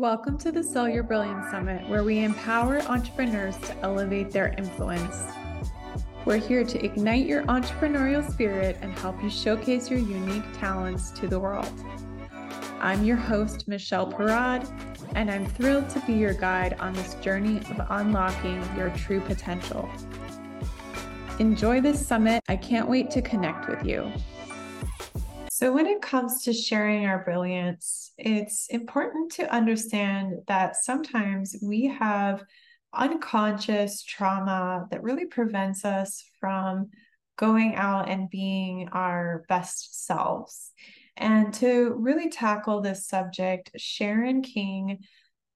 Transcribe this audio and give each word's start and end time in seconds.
Welcome 0.00 0.38
to 0.38 0.50
the 0.50 0.64
Sell 0.64 0.88
Your 0.88 1.02
Brilliance 1.02 1.50
Summit, 1.50 1.86
where 1.86 2.02
we 2.02 2.20
empower 2.20 2.80
entrepreneurs 2.84 3.58
to 3.58 3.76
elevate 3.80 4.30
their 4.30 4.54
influence. 4.56 5.24
We're 6.24 6.38
here 6.38 6.64
to 6.64 6.82
ignite 6.82 7.26
your 7.26 7.42
entrepreneurial 7.42 8.26
spirit 8.32 8.78
and 8.80 8.98
help 8.98 9.22
you 9.22 9.28
showcase 9.28 9.90
your 9.90 9.98
unique 9.98 10.50
talents 10.54 11.10
to 11.10 11.28
the 11.28 11.38
world. 11.38 11.70
I'm 12.80 13.04
your 13.04 13.18
host, 13.18 13.68
Michelle 13.68 14.10
Parad, 14.10 14.66
and 15.16 15.30
I'm 15.30 15.44
thrilled 15.44 15.90
to 15.90 16.00
be 16.06 16.14
your 16.14 16.32
guide 16.32 16.78
on 16.80 16.94
this 16.94 17.12
journey 17.16 17.58
of 17.58 17.86
unlocking 17.90 18.66
your 18.78 18.88
true 18.96 19.20
potential. 19.20 19.86
Enjoy 21.40 21.82
this 21.82 22.06
summit. 22.06 22.42
I 22.48 22.56
can't 22.56 22.88
wait 22.88 23.10
to 23.10 23.20
connect 23.20 23.68
with 23.68 23.84
you. 23.84 24.10
So, 25.60 25.74
when 25.74 25.84
it 25.84 26.00
comes 26.00 26.44
to 26.44 26.54
sharing 26.54 27.04
our 27.04 27.22
brilliance, 27.22 28.12
it's 28.16 28.68
important 28.68 29.32
to 29.32 29.54
understand 29.54 30.36
that 30.48 30.74
sometimes 30.74 31.54
we 31.60 31.88
have 31.88 32.42
unconscious 32.94 34.02
trauma 34.02 34.86
that 34.90 35.02
really 35.02 35.26
prevents 35.26 35.84
us 35.84 36.24
from 36.40 36.88
going 37.36 37.74
out 37.74 38.08
and 38.08 38.30
being 38.30 38.88
our 38.92 39.44
best 39.50 40.06
selves. 40.06 40.72
And 41.18 41.52
to 41.52 41.92
really 41.92 42.30
tackle 42.30 42.80
this 42.80 43.06
subject, 43.06 43.70
Sharon 43.76 44.40
King 44.40 45.00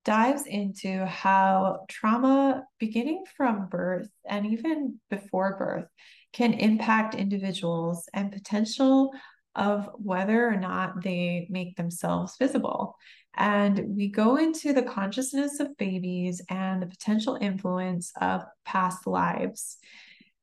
dives 0.05 0.45
into 0.45 1.07
how 1.07 1.87
trauma, 1.89 2.65
beginning 2.79 3.25
from 3.39 3.69
birth 3.71 4.11
and 4.29 4.45
even 4.45 5.01
before 5.09 5.57
birth, 5.57 5.89
can 6.35 6.53
impact 6.53 7.15
individuals 7.15 8.07
and 8.13 8.31
potential 8.31 9.11
of 9.55 9.89
whether 9.97 10.47
or 10.47 10.57
not 10.57 11.03
they 11.03 11.47
make 11.51 11.77
themselves 11.77 12.37
visible. 12.39 12.97
And 13.37 13.97
we 13.97 14.09
go 14.09 14.37
into 14.37 14.73
the 14.73 14.83
consciousness 14.83 15.61
of 15.61 15.77
babies 15.77 16.41
and 16.49 16.81
the 16.81 16.87
potential 16.87 17.37
influence 17.41 18.13
of 18.21 18.43
past 18.65 19.07
lives. 19.07 19.79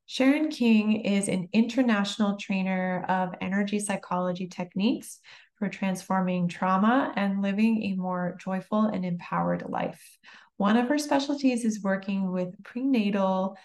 Sharon 0.06 0.50
King 0.50 1.00
is 1.02 1.28
an 1.28 1.48
international 1.52 2.36
trainer 2.36 3.04
of 3.08 3.34
energy 3.40 3.78
psychology 3.78 4.46
techniques 4.46 5.20
for 5.58 5.68
transforming 5.68 6.48
trauma 6.48 7.12
and 7.16 7.40
living 7.40 7.82
a 7.82 7.94
more 7.94 8.36
joyful 8.38 8.86
and 8.86 9.06
empowered 9.06 9.64
life. 9.68 10.18
One 10.56 10.76
of 10.76 10.88
her 10.88 10.98
specialties 10.98 11.64
is 11.64 11.82
working 11.82 12.30
with 12.30 12.62
prenatal 12.62 13.56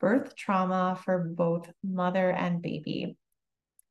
birth 0.00 0.34
trauma 0.36 0.98
for 1.04 1.18
both 1.18 1.70
mother 1.84 2.30
and 2.30 2.62
baby. 2.62 3.16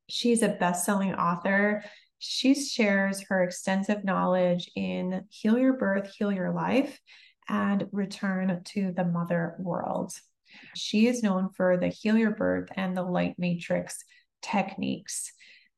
She's 0.09 0.41
a 0.41 0.49
best 0.49 0.85
selling 0.85 1.13
author. 1.13 1.83
She 2.17 2.53
shares 2.53 3.23
her 3.29 3.43
extensive 3.43 4.03
knowledge 4.03 4.69
in 4.75 5.23
Heal 5.29 5.57
Your 5.57 5.73
Birth, 5.73 6.11
Heal 6.17 6.31
Your 6.31 6.51
Life, 6.51 6.99
and 7.47 7.87
Return 7.91 8.61
to 8.63 8.91
the 8.91 9.05
Mother 9.05 9.55
World. 9.59 10.11
She 10.75 11.07
is 11.07 11.23
known 11.23 11.49
for 11.55 11.77
the 11.77 11.87
Heal 11.87 12.17
Your 12.17 12.31
Birth 12.31 12.69
and 12.75 12.95
the 12.95 13.03
Light 13.03 13.35
Matrix 13.37 14.03
techniques. 14.41 15.31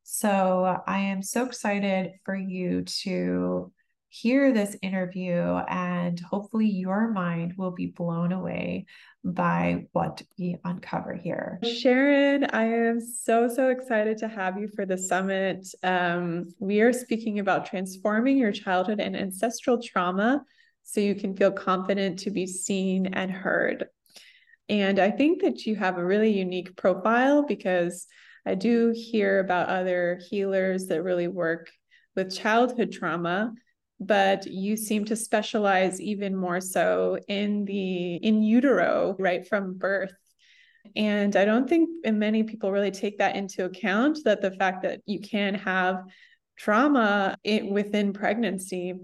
So 0.04 0.82
I 0.88 1.00
am 1.00 1.22
so 1.22 1.46
excited 1.46 2.14
for 2.26 2.36
you 2.36 2.84
to 3.04 3.72
hear 4.14 4.52
this 4.52 4.76
interview, 4.82 5.40
and 5.70 6.20
hopefully, 6.20 6.68
your 6.68 7.10
mind 7.12 7.54
will 7.58 7.72
be 7.72 7.88
blown 7.88 8.34
away 8.34 8.86
by 9.24 9.86
what 9.94 10.22
we 10.38 10.58
uncover 10.66 11.14
here. 11.14 11.60
Sharon, 11.64 12.44
I 12.52 12.64
am 12.64 13.00
so, 13.00 13.48
so 13.48 13.70
excited 13.70 14.18
to 14.18 14.28
have 14.28 14.60
you 14.60 14.68
for 14.68 14.86
the 14.86 14.98
summit. 14.98 15.66
Um, 15.82 16.54
we 16.60 16.82
are 16.82 16.92
speaking 16.92 17.40
about 17.40 17.66
transforming 17.66 18.38
your 18.38 18.52
childhood 18.52 19.00
and 19.00 19.16
ancestral 19.16 19.82
trauma 19.82 20.44
so 20.84 21.00
you 21.00 21.16
can 21.16 21.34
feel 21.34 21.52
confident 21.52 22.20
to 22.20 22.32
be 22.32 22.46
seen 22.46 23.14
and 23.14 23.32
heard. 23.32 23.88
And 24.68 25.00
I 25.00 25.10
think 25.10 25.42
that 25.44 25.66
you 25.66 25.78
have 25.78 25.98
a 25.98 26.06
really 26.06 26.38
unique 26.38 26.76
profile 26.76 27.46
because 27.46 28.08
I 28.46 28.56
do 28.56 28.94
hear 28.94 29.40
about 29.40 29.70
other 29.70 30.20
healers 30.30 30.88
that 30.88 31.02
really 31.02 31.30
work 31.30 31.70
with 32.14 32.36
childhood 32.36 32.92
trauma 32.92 33.54
but 34.02 34.48
you 34.48 34.76
seem 34.76 35.06
to 35.06 35.16
specialize 35.16 36.02
even 36.02 36.36
more 36.36 36.60
so 36.60 37.20
in 37.28 37.66
the 37.66 38.16
in 38.16 38.42
utero 38.42 39.16
right 39.20 39.48
from 39.48 39.78
birth. 39.78 40.12
And 40.96 41.36
i 41.36 41.46
don't 41.46 41.70
think 41.70 41.90
many 42.06 42.44
people 42.44 42.72
really 42.72 42.90
take 42.90 43.20
that 43.20 43.36
into 43.36 43.66
account 43.66 44.18
that 44.26 44.42
the 44.42 44.52
fact 44.52 44.82
that 44.82 45.02
you 45.06 45.22
can 45.22 45.54
have 45.54 46.04
trauma 46.58 47.38
in, 47.44 47.72
within 47.72 48.12
pregnancy. 48.12 48.96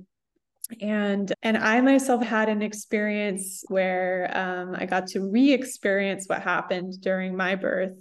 And 0.81 1.31
and 1.43 1.57
i 1.57 1.79
myself 1.79 2.23
had 2.23 2.49
an 2.49 2.61
experience 2.61 3.63
where 3.69 4.29
um, 4.35 4.75
i 4.77 4.85
got 4.85 5.07
to 5.07 5.21
re-experience 5.21 6.25
what 6.27 6.41
happened 6.41 6.99
during 6.99 7.37
my 7.37 7.55
birth 7.55 7.93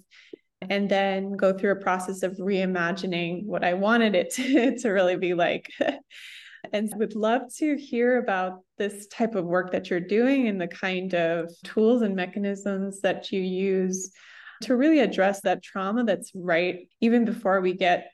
and 0.62 0.88
then 0.88 1.36
go 1.36 1.52
through 1.52 1.72
a 1.72 1.76
process 1.76 2.24
of 2.24 2.32
reimagining 2.38 3.44
what 3.44 3.62
i 3.62 3.74
wanted 3.74 4.16
it 4.16 4.30
to, 4.34 4.76
to 4.78 4.88
really 4.88 5.16
be 5.16 5.34
like 5.34 5.70
and 6.72 6.92
would 6.96 7.14
love 7.14 7.42
to 7.56 7.76
hear 7.76 8.18
about 8.18 8.60
this 8.78 9.06
type 9.08 9.34
of 9.34 9.44
work 9.44 9.72
that 9.72 9.90
you're 9.90 10.00
doing 10.00 10.48
and 10.48 10.60
the 10.60 10.68
kind 10.68 11.14
of 11.14 11.50
tools 11.64 12.02
and 12.02 12.14
mechanisms 12.14 13.00
that 13.00 13.32
you 13.32 13.40
use 13.40 14.12
to 14.62 14.76
really 14.76 15.00
address 15.00 15.40
that 15.42 15.62
trauma 15.62 16.04
that's 16.04 16.32
right 16.34 16.88
even 17.00 17.24
before 17.24 17.60
we 17.60 17.74
get 17.74 18.10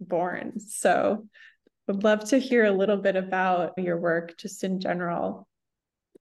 born. 0.00 0.58
So, 0.60 1.26
would 1.86 2.04
love 2.04 2.28
to 2.28 2.38
hear 2.38 2.66
a 2.66 2.70
little 2.70 2.98
bit 2.98 3.16
about 3.16 3.72
your 3.78 3.96
work 3.96 4.36
just 4.36 4.62
in 4.62 4.78
general. 4.78 5.48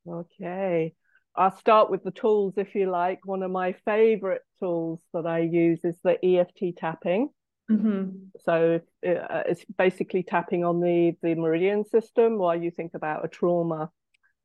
Okay. 0.07 0.93
I'll 1.35 1.55
start 1.55 1.91
with 1.91 2.03
the 2.03 2.11
tools 2.11 2.53
if 2.57 2.73
you 2.73 2.89
like. 2.89 3.19
One 3.25 3.43
of 3.43 3.51
my 3.51 3.73
favorite 3.85 4.41
tools 4.59 5.01
that 5.13 5.27
I 5.27 5.39
use 5.39 5.81
is 5.83 5.97
the 6.03 6.17
EFT 6.25 6.77
tapping. 6.77 7.29
Mm-hmm. 7.69 8.09
So 8.45 8.79
uh, 9.05 9.43
it's 9.45 9.65
basically 9.77 10.23
tapping 10.23 10.63
on 10.63 10.79
the 10.79 11.13
the 11.21 11.35
meridian 11.35 11.85
system 11.85 12.37
while 12.37 12.55
you 12.61 12.71
think 12.71 12.93
about 12.93 13.25
a 13.25 13.27
trauma. 13.27 13.91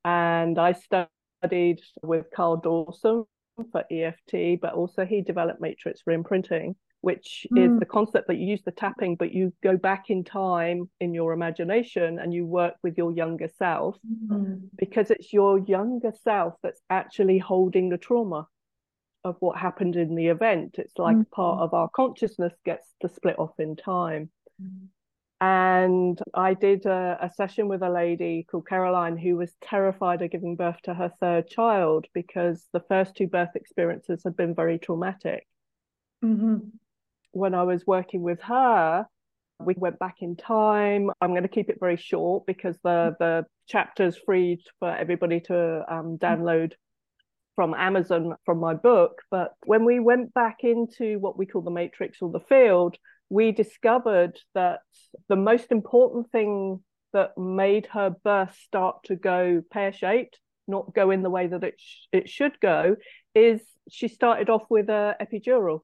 And 0.05 0.59
I 0.59 0.72
studied 0.72 1.81
with 2.03 2.27
Karl 2.34 2.56
Dawson 2.56 3.25
for 3.71 3.84
EFT, 3.91 4.61
but 4.61 4.75
also 4.75 5.05
he 5.05 5.22
developed 5.22 5.61
matrix 5.61 6.03
reimprinting, 6.09 6.75
which 7.03 7.47
mm. 7.53 7.65
is 7.75 7.78
the 7.78 7.87
concept 7.87 8.27
that 8.27 8.38
you 8.38 8.47
use 8.47 8.62
the 8.65 8.72
tapping, 8.72 9.15
but 9.15 9.32
you 9.32 9.53
go 9.62 9.77
back 9.77 10.11
in 10.11 10.25
time 10.25 10.91
in 10.99 11.15
your 11.15 11.32
imagination 11.32 12.19
and 12.19 12.34
you 12.34 12.44
work 12.44 12.75
with 12.82 12.99
your 12.99 13.12
younger 13.12 13.49
self 13.56 13.97
mm. 14.28 14.61
because 14.77 15.12
it's 15.12 15.32
your 15.32 15.59
younger 15.59 16.12
self 16.25 16.55
that's 16.62 16.81
actually 16.91 17.38
holding 17.38 17.88
the 17.88 17.99
trauma 17.99 18.49
of 19.25 19.37
what 19.41 19.59
happened 19.59 19.97
in 19.97 20.15
the 20.15 20.28
event. 20.28 20.77
It's 20.78 20.99
like 20.99 21.16
mm-hmm. 21.16 21.31
part 21.33 21.60
of 21.60 21.75
our 21.75 21.88
consciousness 21.88 22.53
gets 22.65 22.87
to 23.00 23.09
split 23.09 23.38
off 23.38 23.59
in 23.59 23.77
time. 23.77 24.31
Mm-hmm. 24.62 24.87
And 25.41 26.21
I 26.34 26.55
did 26.55 26.87
a, 26.87 27.19
a, 27.21 27.31
session 27.34 27.66
with 27.66 27.82
a 27.82 27.91
lady 27.91 28.47
called 28.49 28.69
Caroline 28.69 29.16
who 29.16 29.37
was 29.37 29.53
terrified 29.61 30.22
of 30.22 30.31
giving 30.31 30.55
birth 30.55 30.81
to 30.84 30.94
her 30.94 31.12
third 31.19 31.49
child 31.49 32.06
because 32.15 32.65
the 32.72 32.84
first 32.88 33.16
two 33.16 33.27
birth 33.27 33.56
experiences 33.56 34.22
had 34.22 34.37
been 34.37 34.55
very 34.55 34.78
traumatic. 34.78 35.49
Mm-hmm. 36.25 36.59
When 37.32 37.55
I 37.55 37.65
was 37.65 37.84
working 37.84 38.22
with 38.22 38.41
her, 38.43 39.05
we 39.59 39.75
went 39.77 39.99
back 39.99 40.16
in 40.21 40.37
time. 40.37 41.11
I'm 41.21 41.31
going 41.31 41.43
to 41.43 41.49
keep 41.49 41.71
it 41.71 41.81
very 41.81 41.97
short 41.97 42.47
because 42.47 42.78
the 42.84 43.16
the 43.19 43.47
chapter's 43.66 44.16
free 44.16 44.62
for 44.78 44.94
everybody 44.94 45.41
to 45.41 45.84
um, 45.93 46.19
download 46.19 46.75
from 47.55 47.75
Amazon 47.75 48.35
from 48.45 48.59
my 48.59 48.75
book. 48.75 49.23
But 49.31 49.53
when 49.65 49.85
we 49.85 50.01
went 50.01 50.33
back 50.35 50.59
into 50.63 51.19
what 51.19 51.37
we 51.37 51.47
call 51.47 51.63
the 51.63 51.71
matrix 51.71 52.19
or 52.21 52.31
the 52.31 52.41
field, 52.41 52.97
we 53.29 53.53
discovered 53.53 54.39
that 54.55 54.81
the 55.29 55.37
most 55.37 55.71
important 55.71 56.31
thing 56.31 56.83
that 57.12 57.37
made 57.37 57.87
her 57.93 58.11
birth 58.25 58.57
start 58.67 59.05
to 59.05 59.17
go 59.17 59.62
pear 59.71 59.93
shaped, 59.93 60.38
not 60.67 60.94
go 60.94 61.11
in 61.11 61.23
the 61.23 61.31
way 61.31 61.47
that 61.47 61.65
it 61.65 61.75
sh- 61.79 62.06
it 62.12 62.29
should 62.29 62.59
go, 62.61 62.97
is 63.35 63.61
she 63.91 64.09
started 64.09 64.49
off 64.49 64.65
with 64.71 64.88
a 64.88 65.17
epidural. 65.21 65.81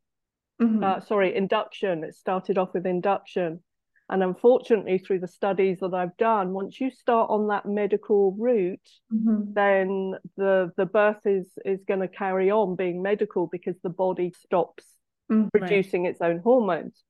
Mm-hmm. 0.60 0.82
Uh, 0.82 1.00
sorry, 1.00 1.34
induction. 1.36 2.04
It 2.04 2.14
started 2.14 2.58
off 2.58 2.70
with 2.74 2.86
induction. 2.86 3.62
And 4.10 4.22
unfortunately, 4.22 4.98
through 4.98 5.20
the 5.20 5.28
studies 5.28 5.78
that 5.80 5.92
I've 5.92 6.16
done, 6.16 6.52
once 6.52 6.80
you 6.80 6.90
start 6.90 7.28
on 7.30 7.48
that 7.48 7.66
medical 7.66 8.32
route, 8.38 8.88
mm-hmm. 9.12 9.52
then 9.52 10.14
the 10.36 10.72
the 10.76 10.86
birth 10.86 11.26
is 11.26 11.46
is 11.64 11.84
going 11.84 12.00
to 12.00 12.08
carry 12.08 12.50
on 12.50 12.74
being 12.74 13.02
medical 13.02 13.46
because 13.46 13.76
the 13.82 13.90
body 13.90 14.32
stops 14.42 14.84
mm-hmm. 15.30 15.48
producing 15.48 16.06
its 16.06 16.20
own 16.22 16.38
hormones. 16.38 17.02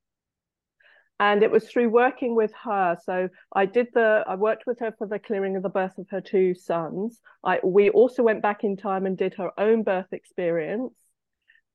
And 1.21 1.43
it 1.43 1.50
was 1.50 1.69
through 1.69 1.89
working 1.89 2.37
with 2.37 2.53
her. 2.65 2.97
So 3.05 3.29
I 3.53 3.67
did 3.67 3.89
the 3.94 4.25
I 4.27 4.35
worked 4.35 4.67
with 4.67 4.81
her 4.81 4.93
for 4.99 5.06
the 5.06 5.19
clearing 5.21 5.56
of 5.56 5.62
the 5.62 5.69
birth 5.69 5.99
of 5.99 6.09
her 6.11 6.21
two 6.21 6.55
sons. 6.55 7.21
I 7.44 7.61
we 7.62 7.91
also 7.91 8.25
went 8.25 8.43
back 8.43 8.65
in 8.65 8.77
time 8.77 9.06
and 9.06 9.17
did 9.17 9.35
her 9.35 9.51
own 9.59 9.85
birth 9.85 10.12
experience 10.12 10.94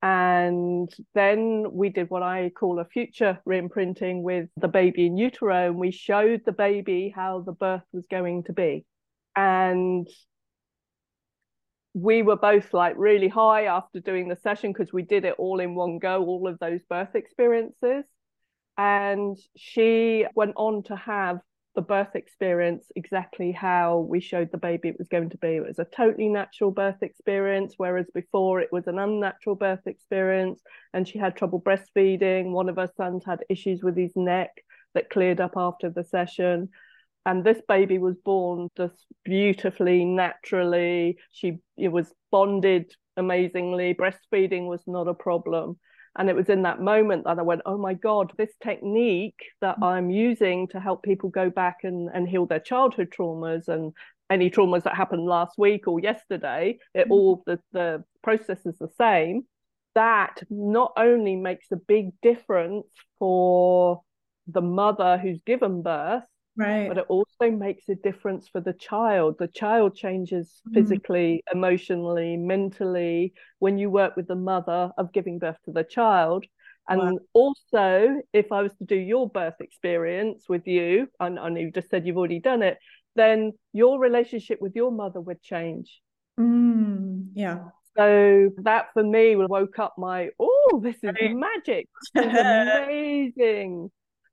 and 0.04 0.94
then 1.16 1.66
we 1.72 1.90
did 1.90 2.12
what 2.12 2.24
I 2.24 2.52
call 2.52 2.80
a 2.80 2.86
future 2.86 3.40
reimprinting 3.48 4.22
with 4.24 4.50
the 4.58 4.68
baby 4.68 5.08
in 5.08 5.18
utero, 5.18 5.68
and 5.70 5.78
we 5.78 5.92
showed 5.92 6.42
the 6.46 6.52
baby 6.52 7.14
how 7.16 7.42
the 7.42 7.54
birth 7.54 7.84
was 7.94 8.06
going 8.08 8.44
to 8.46 8.54
be. 8.54 8.86
and 9.36 10.08
we 11.96 12.24
were 12.24 12.36
both 12.38 12.74
like 12.74 12.96
really 12.98 13.28
high 13.28 13.66
after 13.66 14.00
doing 14.00 14.28
the 14.28 14.36
session 14.36 14.74
because 14.74 14.92
we 14.92 15.04
did 15.04 15.26
it 15.26 15.36
all 15.38 15.60
in 15.60 15.76
one 15.76 16.00
go, 16.00 16.26
all 16.26 16.48
of 16.48 16.58
those 16.60 16.82
birth 16.90 17.16
experiences. 17.16 18.06
And 18.78 19.38
she 19.56 20.26
went 20.36 20.54
on 20.56 20.84
to 20.84 20.96
have 20.96 21.40
the 21.76 21.82
birth 21.82 22.16
experience 22.16 22.86
exactly 22.96 23.52
how 23.52 24.00
we 24.00 24.20
showed 24.20 24.52
the 24.52 24.58
baby 24.58 24.90
it 24.90 24.98
was 24.98 25.08
going 25.08 25.30
to 25.32 25.38
be. 25.38 25.56
It 25.56 25.66
was 25.66 25.80
a 25.80 25.86
totally 25.86 26.30
natural 26.30 26.72
birth 26.72 27.02
experience, 27.02 27.74
whereas 27.78 28.06
before 28.14 28.60
it 28.60 28.72
was 28.72 28.88
an 28.88 29.00
unnatural 29.00 29.56
birth 29.56 29.86
experience. 29.88 30.62
And 30.94 31.08
she 31.08 31.18
had 31.18 31.36
trouble 31.36 31.62
breastfeeding. 31.62 32.52
One 32.52 32.70
of 32.70 32.76
her 32.76 32.90
sons 32.96 33.24
had 33.26 33.44
issues 33.50 33.82
with 33.82 33.98
his 33.98 34.16
neck 34.16 34.52
that 34.94 35.10
cleared 35.10 35.42
up 35.42 35.54
after 35.56 35.90
the 35.90 36.04
session. 36.04 36.70
And 37.26 37.44
this 37.44 37.62
baby 37.68 37.98
was 37.98 38.16
born 38.24 38.70
just 38.78 39.06
beautifully, 39.24 40.06
naturally. 40.06 41.18
She 41.32 41.60
it 41.78 41.88
was 41.88 42.14
bonded 42.32 42.94
amazingly. 43.18 43.94
Breastfeeding 43.94 44.68
was 44.68 44.82
not 44.86 45.08
a 45.08 45.14
problem. 45.14 45.80
And 46.16 46.30
it 46.30 46.36
was 46.36 46.50
in 46.50 46.62
that 46.64 46.80
moment 46.80 47.24
that 47.24 47.40
I 47.40 47.42
went, 47.42 47.62
oh 47.66 47.78
my 47.78 47.94
God, 47.96 48.34
this 48.38 48.54
technique 48.62 49.40
that 49.62 49.80
mm. 49.80 49.84
I'm 49.86 50.10
using 50.10 50.68
to 50.70 50.80
help 50.80 51.04
people 51.04 51.30
go 51.30 51.50
back 51.50 51.78
and, 51.84 52.10
and 52.14 52.30
heal 52.30 52.46
their 52.46 52.60
childhood 52.60 53.12
traumas 53.18 53.68
and 53.68 53.94
any 54.30 54.50
traumas 54.50 54.84
that 54.84 54.96
happened 54.96 55.26
last 55.26 55.58
week 55.58 55.88
or 55.88 56.00
yesterday, 56.00 56.78
it 56.94 57.08
mm. 57.08 57.12
all 57.12 57.44
the, 57.46 57.60
the 57.72 58.04
process 58.22 58.60
is 58.66 58.78
the 58.78 58.90
same. 58.98 59.46
That 59.96 60.42
not 60.50 60.94
only 60.98 61.36
makes 61.36 61.68
a 61.72 61.78
big 61.78 62.10
difference 62.22 62.88
for 63.20 64.02
the 64.48 64.62
mother 64.62 65.18
who's 65.18 65.40
given 65.46 65.82
birth, 65.82 66.24
right. 66.56 66.88
But 66.88 66.98
it 67.00 67.06
also 67.08 67.52
makes 67.52 67.90
a 67.90 67.96
difference 67.96 68.48
for 68.48 68.62
the 68.62 68.74
child. 68.74 69.36
The 69.40 69.48
child 69.48 69.96
changes 69.96 70.62
mm. 70.68 70.74
physically 70.74 71.44
emotionally 71.54 72.38
mentally 72.38 73.34
when 73.60 73.78
you 73.78 73.90
work 73.90 74.16
with 74.16 74.28
the 74.28 74.36
mother 74.36 74.92
of 74.98 75.14
giving 75.14 75.40
birth 75.40 75.58
to 75.66 75.72
the 75.72 75.84
child. 75.84 76.46
And 76.90 77.00
wow. 77.00 77.20
also 77.32 78.22
if 78.34 78.52
i 78.52 78.62
was 78.62 78.74
to 78.76 78.84
do 78.84 78.98
your 78.98 79.30
birth 79.30 79.62
experience 79.62 80.50
with 80.50 80.68
you 80.68 81.08
and 81.22 81.40
I 81.40 81.48
know 81.48 81.62
you 81.62 81.72
just 81.72 81.90
said 81.90 82.06
you've 82.06 82.18
already 82.18 82.42
done 82.42 82.62
it 82.62 82.78
then 83.16 83.54
your 83.74 84.00
relationship 84.00 84.60
with 84.62 84.76
your 84.76 84.92
mother 84.92 85.22
would 85.22 85.42
change. 85.42 86.02
Mm, 86.40 87.28
yeah. 87.34 87.60
So 87.96 88.50
that 88.64 88.88
for 88.94 89.04
me 89.04 89.36
woke 89.36 89.78
up 89.78 89.96
my 89.98 90.30
oh 90.40 90.82
this 90.84 90.96
is 91.04 91.14
magic. 91.36 91.88
This 92.16 92.26
is 92.26 92.40
amazing. 92.40 93.92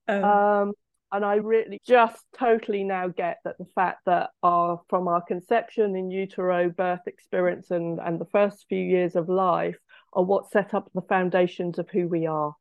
Um, 0.09 0.25
um, 0.25 0.73
and 1.13 1.25
I 1.25 1.37
really 1.37 1.81
just 1.87 2.25
totally 2.39 2.85
now 2.85 3.09
get 3.09 3.39
that 3.45 3.59
the 3.59 3.67
fact 3.75 4.01
that 4.07 4.31
our 4.43 4.81
from 4.89 5.09
our 5.09 5.23
conception 5.23 5.97
in 5.97 6.11
utero 6.11 6.71
birth 6.71 7.07
experience 7.07 7.71
and 7.71 7.99
and 8.01 8.21
the 8.21 8.27
first 8.27 8.67
few 8.69 8.83
years 8.83 9.17
of 9.17 9.29
life 9.29 9.79
are 10.13 10.25
what 10.25 10.51
set 10.51 10.75
up 10.75 10.91
the 10.95 11.03
foundations 11.03 11.79
of 11.79 11.89
who 11.91 12.09
we 12.09 12.27
are. 12.27 12.55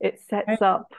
It 0.00 0.20
sets 0.28 0.60
up 0.60 0.92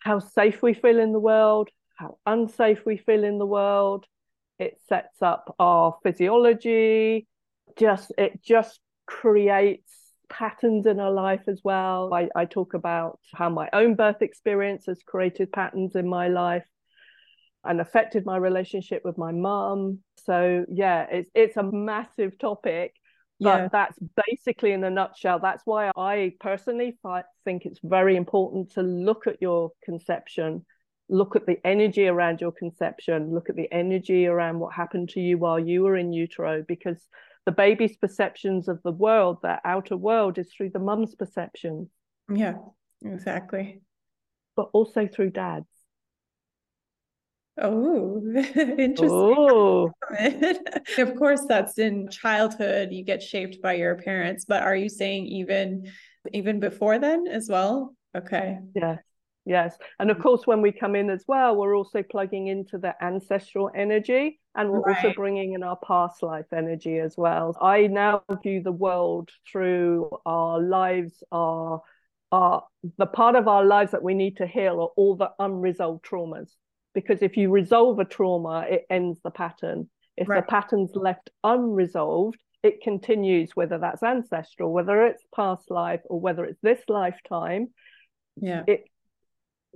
how 0.00 0.18
safe 0.18 0.62
we 0.62 0.74
feel 0.74 0.98
in 0.98 1.12
the 1.12 1.20
world 1.20 1.70
how 1.98 2.16
unsafe 2.26 2.86
we 2.86 2.96
feel 2.96 3.24
in 3.24 3.38
the 3.38 3.46
world. 3.46 4.06
It 4.58 4.78
sets 4.88 5.20
up 5.20 5.54
our 5.58 5.96
physiology. 6.02 7.26
Just 7.76 8.12
it 8.16 8.40
just 8.42 8.80
creates 9.06 9.92
patterns 10.28 10.86
in 10.86 11.00
our 11.00 11.10
life 11.10 11.42
as 11.48 11.60
well. 11.64 12.12
I, 12.12 12.28
I 12.34 12.44
talk 12.44 12.74
about 12.74 13.18
how 13.34 13.48
my 13.48 13.68
own 13.72 13.94
birth 13.94 14.22
experience 14.22 14.86
has 14.86 15.02
created 15.02 15.52
patterns 15.52 15.96
in 15.96 16.08
my 16.08 16.28
life 16.28 16.66
and 17.64 17.80
affected 17.80 18.24
my 18.24 18.36
relationship 18.36 19.02
with 19.04 19.18
my 19.18 19.32
mum. 19.32 19.98
So 20.24 20.64
yeah, 20.70 21.06
it's 21.10 21.30
it's 21.34 21.56
a 21.56 21.62
massive 21.62 22.38
topic, 22.38 22.94
but 23.40 23.58
yeah. 23.58 23.68
that's 23.70 23.98
basically 24.26 24.72
in 24.72 24.84
a 24.84 24.90
nutshell. 24.90 25.38
That's 25.40 25.62
why 25.64 25.90
I 25.96 26.34
personally 26.40 26.98
think 27.44 27.66
it's 27.66 27.80
very 27.82 28.16
important 28.16 28.72
to 28.72 28.82
look 28.82 29.26
at 29.26 29.40
your 29.40 29.72
conception, 29.84 30.64
look 31.08 31.36
at 31.36 31.46
the 31.46 31.58
energy 31.64 32.06
around 32.06 32.40
your 32.40 32.52
conception, 32.52 33.34
look 33.34 33.48
at 33.48 33.56
the 33.56 33.72
energy 33.72 34.26
around 34.26 34.58
what 34.58 34.74
happened 34.74 35.08
to 35.10 35.20
you 35.20 35.38
while 35.38 35.58
you 35.58 35.82
were 35.82 35.96
in 35.96 36.12
utero, 36.12 36.64
because 36.66 37.08
the 37.48 37.52
baby's 37.52 37.96
perceptions 37.96 38.68
of 38.68 38.78
the 38.82 38.92
world, 38.92 39.38
their 39.42 39.58
outer 39.64 39.96
world, 39.96 40.36
is 40.36 40.52
through 40.52 40.68
the 40.68 40.78
mum's 40.78 41.14
perception. 41.14 41.88
Yeah, 42.30 42.56
exactly. 43.02 43.80
But 44.54 44.68
also 44.74 45.06
through 45.06 45.30
dad's. 45.30 45.64
Oh, 47.58 48.20
interesting. 48.34 49.08
Oh. 49.08 49.90
of 50.98 51.16
course, 51.16 51.40
that's 51.48 51.78
in 51.78 52.10
childhood. 52.10 52.92
You 52.92 53.02
get 53.02 53.22
shaped 53.22 53.62
by 53.62 53.72
your 53.76 53.94
parents, 53.94 54.44
but 54.44 54.62
are 54.62 54.76
you 54.76 54.90
saying 54.90 55.24
even 55.28 55.90
even 56.34 56.60
before 56.60 56.98
then 56.98 57.26
as 57.28 57.48
well? 57.48 57.96
Okay. 58.14 58.58
Yeah. 58.74 58.96
Yes. 59.48 59.78
And 59.98 60.10
of 60.10 60.18
mm. 60.18 60.22
course, 60.22 60.46
when 60.46 60.60
we 60.60 60.72
come 60.72 60.94
in 60.94 61.08
as 61.08 61.24
well, 61.26 61.56
we're 61.56 61.74
also 61.74 62.02
plugging 62.02 62.48
into 62.48 62.76
the 62.76 62.94
ancestral 63.02 63.70
energy 63.74 64.40
and 64.54 64.70
we're 64.70 64.82
right. 64.82 65.02
also 65.02 65.14
bringing 65.14 65.54
in 65.54 65.62
our 65.62 65.78
past 65.78 66.22
life 66.22 66.44
energy 66.54 66.98
as 66.98 67.16
well. 67.16 67.56
I 67.58 67.86
now 67.86 68.22
view 68.42 68.62
the 68.62 68.72
world 68.72 69.30
through 69.50 70.10
our 70.26 70.60
lives, 70.60 71.22
our, 71.32 71.80
our, 72.30 72.64
the 72.98 73.06
part 73.06 73.36
of 73.36 73.48
our 73.48 73.64
lives 73.64 73.92
that 73.92 74.02
we 74.02 74.12
need 74.12 74.36
to 74.36 74.46
heal 74.46 74.82
are 74.82 74.92
all 74.98 75.16
the 75.16 75.30
unresolved 75.38 76.04
traumas. 76.04 76.50
Because 76.94 77.22
if 77.22 77.38
you 77.38 77.50
resolve 77.50 77.98
a 78.00 78.04
trauma, 78.04 78.66
it 78.68 78.84
ends 78.90 79.18
the 79.24 79.30
pattern. 79.30 79.88
If 80.18 80.28
right. 80.28 80.44
the 80.44 80.50
pattern's 80.50 80.94
left 80.94 81.30
unresolved, 81.42 82.38
it 82.62 82.82
continues, 82.82 83.52
whether 83.54 83.78
that's 83.78 84.02
ancestral, 84.02 84.74
whether 84.74 85.06
it's 85.06 85.22
past 85.34 85.70
life, 85.70 86.00
or 86.04 86.20
whether 86.20 86.44
it's 86.44 86.60
this 86.60 86.80
lifetime. 86.86 87.68
Yeah. 88.36 88.64
It 88.66 88.84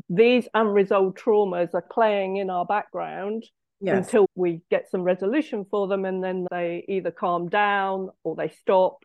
these 0.09 0.49
unresolved 0.55 1.19
traumas 1.19 1.75
are 1.75 1.85
playing 1.91 2.37
in 2.37 2.51
our 2.51 2.65
background 2.65 3.45
yes. 3.81 4.07
until 4.07 4.27
we 4.35 4.63
get 4.71 4.91
some 4.91 5.03
resolution 5.03 5.67
for 5.71 5.87
them 5.87 6.05
and 6.05 6.23
then 6.23 6.47
they 6.51 6.85
either 6.89 7.11
calm 7.11 7.49
down 7.49 8.11
or 8.25 8.37
they 8.37 8.49
stop. 8.49 8.99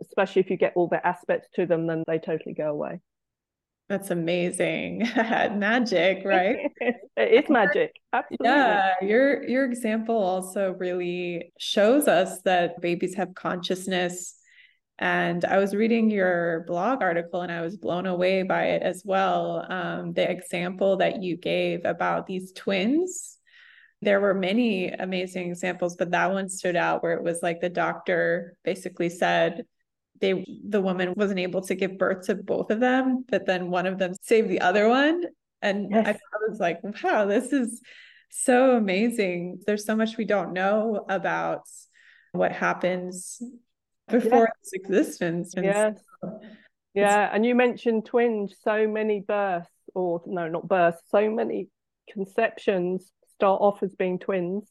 Especially 0.00 0.40
if 0.40 0.50
you 0.50 0.56
get 0.56 0.72
all 0.76 0.88
the 0.88 1.04
aspects 1.06 1.48
to 1.54 1.66
them 1.66 1.86
then 1.86 2.04
they 2.06 2.18
totally 2.18 2.54
go 2.54 2.70
away. 2.70 3.00
That's 3.88 4.10
amazing. 4.10 5.08
Magic 5.16 6.24
right? 6.24 6.70
It's 7.16 7.50
magic. 7.50 7.92
Absolutely. 8.12 8.46
Yeah 8.46 8.94
your 9.02 9.46
your 9.46 9.64
example 9.64 10.16
also 10.16 10.74
really 10.78 11.52
shows 11.58 12.08
us 12.08 12.40
that 12.42 12.80
babies 12.80 13.14
have 13.16 13.34
consciousness 13.34 14.39
and 15.00 15.46
I 15.46 15.56
was 15.56 15.74
reading 15.74 16.10
your 16.10 16.64
blog 16.66 17.00
article 17.02 17.40
and 17.40 17.50
I 17.50 17.62
was 17.62 17.78
blown 17.78 18.04
away 18.04 18.42
by 18.42 18.64
it 18.66 18.82
as 18.82 19.02
well. 19.02 19.64
Um, 19.66 20.12
the 20.12 20.30
example 20.30 20.98
that 20.98 21.22
you 21.22 21.38
gave 21.38 21.86
about 21.86 22.26
these 22.26 22.52
twins. 22.52 23.38
There 24.02 24.20
were 24.20 24.34
many 24.34 24.88
amazing 24.88 25.48
examples, 25.48 25.96
but 25.96 26.10
that 26.10 26.30
one 26.30 26.50
stood 26.50 26.76
out 26.76 27.02
where 27.02 27.14
it 27.14 27.22
was 27.22 27.42
like 27.42 27.62
the 27.62 27.70
doctor 27.70 28.56
basically 28.62 29.08
said 29.08 29.64
they 30.20 30.44
the 30.68 30.82
woman 30.82 31.14
wasn't 31.16 31.40
able 31.40 31.62
to 31.62 31.74
give 31.74 31.96
birth 31.96 32.26
to 32.26 32.34
both 32.34 32.70
of 32.70 32.80
them, 32.80 33.24
but 33.26 33.46
then 33.46 33.70
one 33.70 33.86
of 33.86 33.98
them 33.98 34.12
saved 34.20 34.50
the 34.50 34.60
other 34.60 34.86
one. 34.86 35.24
And 35.62 35.90
yes. 35.90 36.06
I 36.08 36.48
was 36.48 36.60
like, 36.60 36.80
wow, 37.02 37.24
this 37.24 37.54
is 37.54 37.80
so 38.28 38.76
amazing. 38.76 39.60
There's 39.66 39.86
so 39.86 39.96
much 39.96 40.18
we 40.18 40.26
don't 40.26 40.52
know 40.52 41.06
about 41.08 41.62
what 42.32 42.52
happens 42.52 43.42
before 44.10 44.40
yeah. 44.40 44.46
its 44.60 44.72
existence. 44.72 45.54
And 45.54 45.64
yes. 45.64 46.00
So 46.22 46.40
yeah. 46.94 47.30
And 47.32 47.44
you 47.44 47.54
mentioned 47.54 48.06
twins, 48.06 48.56
so 48.62 48.86
many 48.86 49.20
births, 49.20 49.70
or 49.94 50.22
no, 50.26 50.48
not 50.48 50.68
births, 50.68 51.02
so 51.08 51.30
many 51.30 51.68
conceptions 52.12 53.10
start 53.34 53.60
off 53.60 53.82
as 53.82 53.94
being 53.94 54.18
twins. 54.18 54.68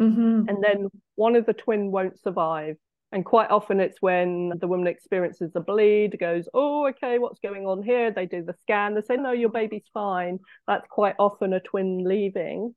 Mm-hmm. 0.00 0.48
And 0.48 0.62
then 0.62 0.88
one 1.14 1.36
of 1.36 1.46
the 1.46 1.52
twin 1.52 1.90
won't 1.90 2.20
survive. 2.20 2.76
And 3.12 3.26
quite 3.26 3.50
often 3.50 3.78
it's 3.78 4.00
when 4.00 4.52
the 4.58 4.66
woman 4.66 4.86
experiences 4.86 5.52
a 5.54 5.60
bleed, 5.60 6.18
goes, 6.18 6.48
Oh, 6.54 6.86
okay, 6.88 7.18
what's 7.18 7.40
going 7.40 7.66
on 7.66 7.82
here? 7.82 8.10
They 8.10 8.26
do 8.26 8.42
the 8.42 8.54
scan, 8.62 8.94
they 8.94 9.02
say, 9.02 9.16
No, 9.16 9.32
your 9.32 9.50
baby's 9.50 9.84
fine. 9.92 10.38
That's 10.66 10.86
quite 10.88 11.14
often 11.18 11.52
a 11.52 11.60
twin 11.60 12.04
leaving. 12.04 12.74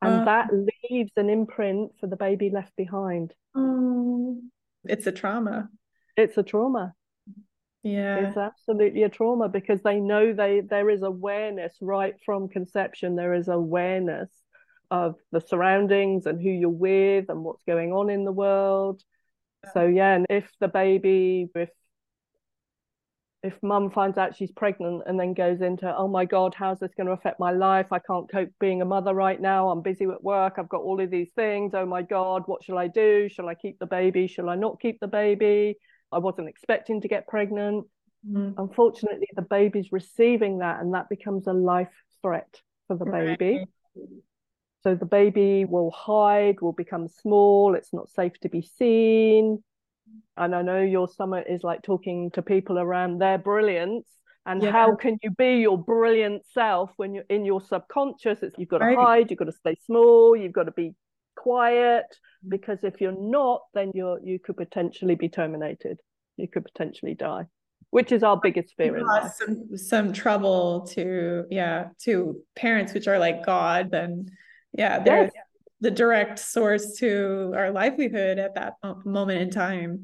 And 0.00 0.20
uh, 0.20 0.24
that 0.26 0.48
leaves 0.90 1.12
an 1.16 1.28
imprint 1.28 1.92
for 1.98 2.06
the 2.06 2.16
baby 2.16 2.50
left 2.50 2.76
behind. 2.76 3.32
Um, 3.54 4.50
it's 4.84 5.06
a 5.06 5.12
trauma. 5.12 5.68
It's 6.16 6.36
a 6.36 6.42
trauma. 6.42 6.94
Yeah. 7.82 8.28
It's 8.28 8.36
absolutely 8.36 9.02
a 9.02 9.08
trauma 9.10 9.48
because 9.48 9.82
they 9.82 10.00
know 10.00 10.32
they 10.32 10.60
there 10.60 10.88
is 10.88 11.02
awareness 11.02 11.76
right 11.80 12.14
from 12.24 12.48
conception. 12.48 13.14
There 13.14 13.34
is 13.34 13.48
awareness 13.48 14.30
of 14.90 15.16
the 15.32 15.40
surroundings 15.40 16.26
and 16.26 16.40
who 16.40 16.48
you're 16.48 16.70
with 16.70 17.28
and 17.28 17.44
what's 17.44 17.62
going 17.64 17.92
on 17.92 18.08
in 18.10 18.24
the 18.24 18.32
world. 18.32 19.02
So 19.72 19.86
yeah 19.86 20.14
and 20.14 20.26
if 20.30 20.50
the 20.60 20.68
baby 20.68 21.50
if 21.54 21.70
if 23.44 23.52
mum 23.62 23.90
finds 23.90 24.16
out 24.16 24.34
she's 24.34 24.50
pregnant 24.50 25.02
and 25.06 25.20
then 25.20 25.34
goes 25.34 25.60
into, 25.60 25.94
oh 25.94 26.08
my 26.08 26.24
God, 26.24 26.54
how's 26.54 26.78
this 26.80 26.94
going 26.96 27.08
to 27.08 27.12
affect 27.12 27.38
my 27.38 27.52
life? 27.52 27.86
I 27.92 27.98
can't 27.98 28.28
cope 28.30 28.48
being 28.58 28.80
a 28.80 28.86
mother 28.86 29.12
right 29.12 29.38
now. 29.38 29.68
I'm 29.68 29.82
busy 29.82 30.06
at 30.06 30.24
work. 30.24 30.54
I've 30.56 30.70
got 30.70 30.80
all 30.80 30.98
of 30.98 31.10
these 31.10 31.28
things. 31.36 31.72
Oh 31.74 31.84
my 31.84 32.00
God, 32.00 32.44
what 32.46 32.64
shall 32.64 32.78
I 32.78 32.88
do? 32.88 33.28
Shall 33.28 33.48
I 33.48 33.54
keep 33.54 33.78
the 33.78 33.86
baby? 33.86 34.26
Shall 34.28 34.48
I 34.48 34.54
not 34.54 34.80
keep 34.80 34.98
the 34.98 35.08
baby? 35.08 35.76
I 36.10 36.18
wasn't 36.18 36.48
expecting 36.48 37.02
to 37.02 37.08
get 37.08 37.28
pregnant. 37.28 37.86
Mm. 38.26 38.54
Unfortunately, 38.56 39.28
the 39.36 39.42
baby's 39.42 39.92
receiving 39.92 40.58
that, 40.60 40.80
and 40.80 40.94
that 40.94 41.10
becomes 41.10 41.46
a 41.46 41.52
life 41.52 41.92
threat 42.22 42.62
for 42.88 42.96
the 42.96 43.04
baby. 43.04 43.58
Right. 43.58 44.08
So 44.84 44.94
the 44.94 45.04
baby 45.04 45.66
will 45.66 45.90
hide, 45.90 46.62
will 46.62 46.72
become 46.72 47.08
small. 47.08 47.74
It's 47.74 47.92
not 47.92 48.08
safe 48.08 48.40
to 48.40 48.48
be 48.48 48.62
seen 48.62 49.62
and 50.36 50.54
I 50.54 50.62
know 50.62 50.80
your 50.80 51.08
summit 51.08 51.46
is 51.48 51.62
like 51.62 51.82
talking 51.82 52.30
to 52.32 52.42
people 52.42 52.78
around 52.78 53.20
their 53.20 53.38
brilliance. 53.38 54.06
And 54.46 54.62
yeah. 54.62 54.72
how 54.72 54.94
can 54.94 55.16
you 55.22 55.30
be 55.30 55.56
your 55.56 55.78
brilliant 55.78 56.42
self 56.52 56.90
when 56.96 57.14
you're 57.14 57.24
in 57.30 57.44
your 57.46 57.62
subconscious? 57.62 58.42
It's 58.42 58.58
you've 58.58 58.68
got 58.68 58.78
to 58.78 58.84
right. 58.86 58.98
hide 58.98 59.30
you've 59.30 59.38
got 59.38 59.46
to 59.46 59.52
stay 59.52 59.76
small 59.86 60.36
you've 60.36 60.52
got 60.52 60.64
to 60.64 60.72
be 60.72 60.92
quiet. 61.34 62.04
Mm. 62.44 62.50
Because 62.50 62.78
if 62.82 63.00
you're 63.00 63.18
not 63.18 63.62
then 63.72 63.92
you're 63.94 64.20
you 64.22 64.38
could 64.38 64.56
potentially 64.56 65.14
be 65.14 65.28
terminated. 65.28 65.98
You 66.36 66.48
could 66.48 66.64
potentially 66.64 67.14
die 67.14 67.46
which 67.90 68.10
is 68.10 68.24
our 68.24 68.40
biggest 68.42 68.74
fear 68.76 69.00
some 69.36 69.76
some 69.76 70.12
trouble 70.12 70.80
to 70.80 71.44
yeah 71.48 71.86
to 72.00 72.42
parents 72.56 72.92
which 72.92 73.06
are 73.06 73.20
like 73.20 73.46
god 73.46 73.88
then 73.92 74.26
yeah 74.72 74.98
they're 74.98 75.24
yes 75.24 75.43
the 75.80 75.90
direct 75.90 76.38
source 76.38 76.96
to 76.98 77.52
our 77.56 77.70
livelihood 77.70 78.38
at 78.38 78.54
that 78.54 78.74
moment 79.04 79.42
in 79.42 79.50
time. 79.50 80.02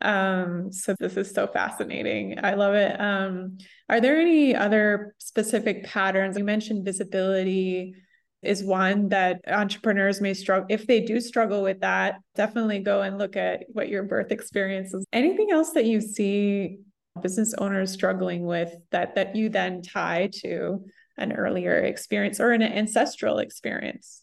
Um, 0.00 0.72
so 0.72 0.94
this 0.98 1.16
is 1.16 1.32
so 1.32 1.46
fascinating. 1.46 2.38
I 2.42 2.54
love 2.54 2.74
it. 2.74 3.00
Um, 3.00 3.58
are 3.88 4.00
there 4.00 4.20
any 4.20 4.54
other 4.54 5.14
specific 5.18 5.84
patterns? 5.84 6.38
You 6.38 6.44
mentioned 6.44 6.84
visibility 6.84 7.94
is 8.42 8.62
one 8.62 9.08
that 9.08 9.40
entrepreneurs 9.48 10.20
may 10.20 10.32
struggle 10.32 10.66
if 10.70 10.86
they 10.86 11.00
do 11.00 11.20
struggle 11.20 11.62
with 11.62 11.80
that 11.80 12.20
definitely 12.36 12.78
go 12.78 13.02
and 13.02 13.18
look 13.18 13.36
at 13.36 13.64
what 13.72 13.88
your 13.88 14.04
birth 14.04 14.30
experience 14.30 14.94
is 14.94 15.04
anything 15.12 15.50
else 15.50 15.72
that 15.72 15.86
you 15.86 16.00
see 16.00 16.78
business 17.20 17.52
owners 17.58 17.90
struggling 17.90 18.46
with 18.46 18.72
that 18.92 19.16
that 19.16 19.34
you 19.34 19.48
then 19.48 19.82
tie 19.82 20.28
to 20.32 20.84
an 21.16 21.32
earlier 21.32 21.80
experience 21.80 22.38
or 22.38 22.52
an 22.52 22.62
ancestral 22.62 23.38
experience 23.38 24.22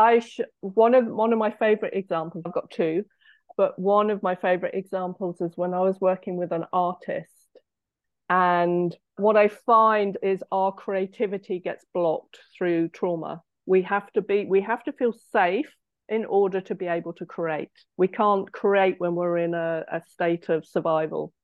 I 0.00 0.20
sh- 0.20 0.40
one 0.60 0.94
of 0.94 1.06
one 1.06 1.34
of 1.34 1.38
my 1.38 1.50
favorite 1.50 1.92
examples. 1.94 2.42
I've 2.46 2.54
got 2.54 2.70
two, 2.70 3.04
but 3.58 3.78
one 3.78 4.08
of 4.08 4.22
my 4.22 4.34
favorite 4.34 4.74
examples 4.74 5.42
is 5.42 5.52
when 5.56 5.74
I 5.74 5.80
was 5.80 6.00
working 6.00 6.36
with 6.36 6.52
an 6.52 6.64
artist, 6.72 7.48
and 8.30 8.96
what 9.16 9.36
I 9.36 9.48
find 9.48 10.16
is 10.22 10.42
our 10.50 10.72
creativity 10.72 11.58
gets 11.58 11.84
blocked 11.92 12.38
through 12.56 12.88
trauma. 12.88 13.42
We 13.66 13.82
have 13.82 14.10
to 14.12 14.22
be 14.22 14.46
we 14.46 14.62
have 14.62 14.82
to 14.84 14.92
feel 14.92 15.12
safe 15.32 15.70
in 16.08 16.24
order 16.24 16.62
to 16.62 16.74
be 16.74 16.86
able 16.86 17.12
to 17.14 17.26
create. 17.26 17.70
We 17.98 18.08
can't 18.08 18.50
create 18.50 18.96
when 18.98 19.14
we're 19.14 19.36
in 19.36 19.52
a, 19.52 19.84
a 19.92 20.00
state 20.08 20.48
of 20.48 20.64
survival. 20.64 21.34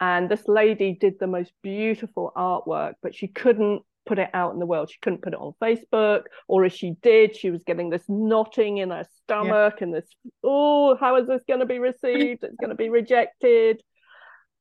And 0.00 0.28
this 0.28 0.48
lady 0.48 0.98
did 1.00 1.14
the 1.20 1.28
most 1.28 1.52
beautiful 1.62 2.32
artwork, 2.36 2.94
but 3.00 3.14
she 3.14 3.28
couldn't 3.28 3.82
put 4.06 4.18
it 4.18 4.30
out 4.34 4.52
in 4.52 4.58
the 4.58 4.66
world. 4.66 4.90
She 4.90 4.98
couldn't 5.00 5.22
put 5.22 5.32
it 5.32 5.40
on 5.40 5.54
Facebook, 5.62 6.24
or 6.48 6.64
if 6.64 6.74
she 6.74 6.96
did, 7.02 7.36
she 7.36 7.50
was 7.50 7.62
getting 7.64 7.90
this 7.90 8.04
knotting 8.08 8.78
in 8.78 8.90
her 8.90 9.04
stomach 9.22 9.74
yeah. 9.78 9.84
and 9.84 9.94
this, 9.94 10.08
oh, 10.42 10.96
how 10.96 11.16
is 11.16 11.26
this 11.26 11.42
going 11.46 11.60
to 11.60 11.66
be 11.66 11.78
received? 11.78 12.44
It's 12.44 12.56
going 12.56 12.70
to 12.70 12.76
be 12.76 12.90
rejected. 12.90 13.82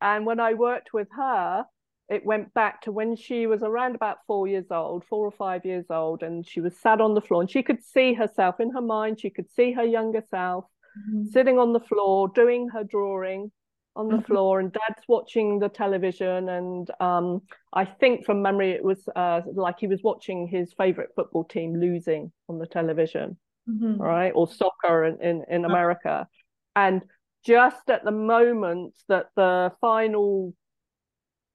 And 0.02 0.26
when 0.26 0.40
I 0.40 0.54
worked 0.54 0.94
with 0.94 1.08
her, 1.16 1.66
it 2.10 2.26
went 2.26 2.54
back 2.54 2.82
to 2.82 2.92
when 2.92 3.16
she 3.16 3.48
was 3.48 3.64
around 3.64 3.96
about 3.96 4.18
four 4.28 4.48
years 4.48 4.66
old, 4.70 5.06
four 5.06 5.26
or 5.26 5.32
five 5.32 5.66
years 5.66 5.86
old, 5.90 6.22
and 6.22 6.46
she 6.48 6.62
was 6.62 6.78
sat 6.78 7.02
on 7.02 7.14
the 7.14 7.22
floor 7.22 7.42
and 7.42 7.50
she 7.50 7.64
could 7.64 7.84
see 7.84 8.14
herself 8.14 8.60
in 8.60 8.72
her 8.72 8.82
mind, 8.82 9.20
she 9.20 9.30
could 9.30 9.50
see 9.52 9.72
her 9.72 9.84
younger 9.84 10.24
self 10.30 10.66
mm-hmm. 10.98 11.26
sitting 11.32 11.58
on 11.58 11.74
the 11.74 11.80
floor 11.80 12.28
doing 12.28 12.70
her 12.70 12.84
drawing 12.84 13.52
on 13.96 14.08
the 14.08 14.16
mm-hmm. 14.16 14.26
floor 14.26 14.60
and 14.60 14.74
dad's 14.74 15.04
watching 15.08 15.60
the 15.60 15.70
television 15.70 16.50
and 16.50 16.90
um, 17.00 17.42
i 17.74 17.86
think 17.86 18.26
from 18.26 18.42
memory 18.42 18.72
it 18.72 18.84
was 18.84 19.08
uh, 19.16 19.42
like 19.54 19.80
he 19.80 19.88
was 19.88 20.02
watching 20.04 20.48
his 20.48 20.74
favorite 20.74 21.10
football 21.16 21.44
team 21.44 21.80
losing 21.80 22.32
on 22.50 22.58
the 22.58 22.66
television 22.66 23.38
mm-hmm. 23.70 24.02
right 24.02 24.32
or 24.36 24.48
soccer 24.48 25.06
in, 25.06 25.22
in, 25.22 25.44
in 25.50 25.66
america 25.66 26.28
and 26.76 27.04
just 27.46 27.90
at 27.90 28.04
the 28.04 28.12
moment 28.12 28.94
that 29.10 29.28
the 29.36 29.72
final 29.80 30.54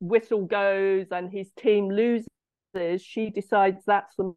whistle 0.01 0.45
goes 0.45 1.07
and 1.11 1.31
his 1.33 1.51
team 1.59 1.91
loses 1.91 2.29
she 2.99 3.31
decides 3.31 3.83
that's 3.85 4.15
the 4.17 4.33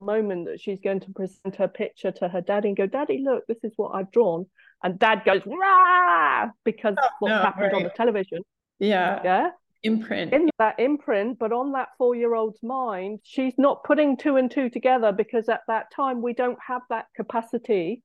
moment 0.00 0.46
that 0.46 0.60
she's 0.60 0.80
going 0.80 1.00
to 1.00 1.10
present 1.12 1.56
her 1.56 1.68
picture 1.68 2.10
to 2.10 2.28
her 2.28 2.42
daddy 2.42 2.68
and 2.68 2.76
go 2.76 2.86
daddy 2.86 3.22
look 3.24 3.42
this 3.46 3.62
is 3.62 3.72
what 3.76 3.94
i've 3.94 4.10
drawn 4.10 4.44
and 4.84 4.98
dad 4.98 5.22
goes 5.24 5.40
rah! 5.46 6.50
because 6.64 6.94
oh, 7.02 7.08
what's 7.18 7.30
no, 7.30 7.38
happened 7.38 7.72
right. 7.72 7.74
on 7.74 7.82
the 7.82 7.90
television. 7.90 8.42
Yeah. 8.78 9.20
Yeah. 9.24 9.50
Imprint. 9.82 10.32
In 10.32 10.48
that 10.58 10.78
imprint 10.78 11.38
but 11.38 11.52
on 11.52 11.72
that 11.72 11.88
four 11.98 12.14
year 12.14 12.34
old's 12.34 12.62
mind 12.62 13.20
she's 13.22 13.54
not 13.58 13.84
putting 13.84 14.16
two 14.16 14.36
and 14.36 14.50
two 14.50 14.70
together 14.70 15.12
because 15.12 15.48
at 15.48 15.60
that 15.68 15.86
time 15.94 16.22
we 16.22 16.32
don't 16.32 16.58
have 16.66 16.82
that 16.90 17.06
capacity. 17.16 18.02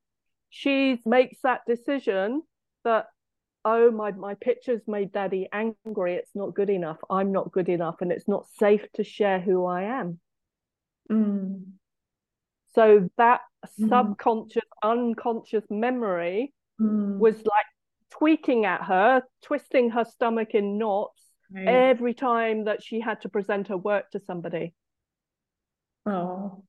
She 0.49 0.99
makes 1.05 1.37
that 1.43 1.61
decision 1.67 2.41
that 2.83 3.07
oh 3.65 3.91
my 3.91 4.11
my 4.11 4.33
pictures 4.35 4.81
made 4.87 5.11
daddy 5.11 5.47
angry. 5.53 6.15
It's 6.15 6.35
not 6.35 6.55
good 6.55 6.69
enough. 6.69 6.97
I'm 7.09 7.31
not 7.31 7.51
good 7.51 7.69
enough 7.69 7.97
and 8.01 8.11
it's 8.11 8.27
not 8.27 8.47
safe 8.57 8.85
to 8.95 9.03
share 9.03 9.39
who 9.39 9.65
i 9.65 9.83
am. 9.83 10.19
Mm. 11.11 11.63
so 12.75 13.09
that 13.17 13.41
mm. 13.79 13.89
subconscious 13.89 14.69
unconscious 14.83 15.63
memory 15.71 16.53
mm. 16.79 17.17
was 17.17 17.35
like 17.35 17.65
tweaking 18.11 18.65
at 18.65 18.83
her, 18.83 19.23
twisting 19.43 19.91
her 19.91 20.05
stomach 20.05 20.53
in 20.53 20.77
knots 20.77 21.21
right. 21.53 21.67
every 21.67 22.13
time 22.13 22.65
that 22.65 22.83
she 22.83 22.99
had 22.99 23.21
to 23.21 23.29
present 23.29 23.67
her 23.67 23.77
work 23.77 24.09
to 24.11 24.19
somebody. 24.19 24.73
Oh, 26.05 26.63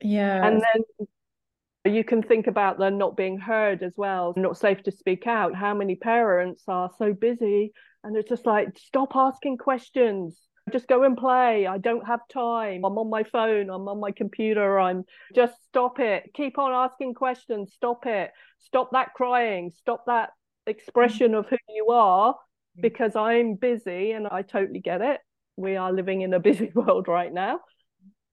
yeah. 0.00 0.46
And 0.46 0.62
then 0.62 1.94
you 1.94 2.04
can 2.04 2.22
think 2.22 2.46
about 2.46 2.78
them 2.78 2.98
not 2.98 3.16
being 3.16 3.38
heard 3.38 3.82
as 3.82 3.92
well, 3.96 4.32
not 4.36 4.56
safe 4.56 4.82
to 4.84 4.90
speak 4.90 5.26
out. 5.26 5.54
How 5.54 5.74
many 5.74 5.96
parents 5.96 6.64
are 6.68 6.90
so 6.98 7.12
busy 7.12 7.72
and 8.02 8.16
it's 8.16 8.28
just 8.28 8.46
like, 8.46 8.76
stop 8.78 9.16
asking 9.16 9.58
questions 9.58 10.38
just 10.72 10.88
go 10.88 11.02
and 11.04 11.16
play. 11.16 11.66
I 11.66 11.78
don't 11.78 12.06
have 12.06 12.20
time. 12.32 12.84
I'm 12.84 12.98
on 12.98 13.10
my 13.10 13.22
phone. 13.24 13.70
I'm 13.70 13.86
on 13.88 14.00
my 14.00 14.10
computer. 14.12 14.78
I'm 14.78 15.04
just 15.34 15.54
stop 15.68 16.00
it. 16.00 16.30
Keep 16.34 16.58
on 16.58 16.72
asking 16.72 17.14
questions. 17.14 17.72
Stop 17.74 18.06
it. 18.06 18.30
Stop 18.60 18.92
that 18.92 19.12
crying. 19.14 19.72
Stop 19.76 20.06
that 20.06 20.30
expression 20.66 21.34
of 21.34 21.46
who 21.48 21.56
you 21.68 21.88
are 21.88 22.34
mm. 22.34 22.82
because 22.82 23.14
I'm 23.14 23.54
busy 23.56 24.12
and 24.12 24.26
I 24.26 24.42
totally 24.42 24.80
get 24.80 25.02
it. 25.02 25.20
We 25.56 25.76
are 25.76 25.92
living 25.92 26.22
in 26.22 26.32
a 26.32 26.40
busy 26.40 26.70
world 26.74 27.08
right 27.08 27.32
now. 27.32 27.60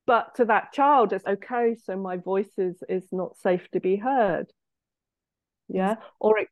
But 0.07 0.35
to 0.35 0.45
that 0.45 0.73
child, 0.73 1.13
it's 1.13 1.25
okay. 1.25 1.75
So 1.83 1.95
my 1.97 2.17
voice 2.17 2.51
is, 2.57 2.81
is 2.87 3.07
not 3.11 3.37
safe 3.37 3.67
to 3.73 3.79
be 3.79 3.97
heard. 3.97 4.47
Yeah. 5.67 5.95
Or 6.19 6.39
it 6.39 6.47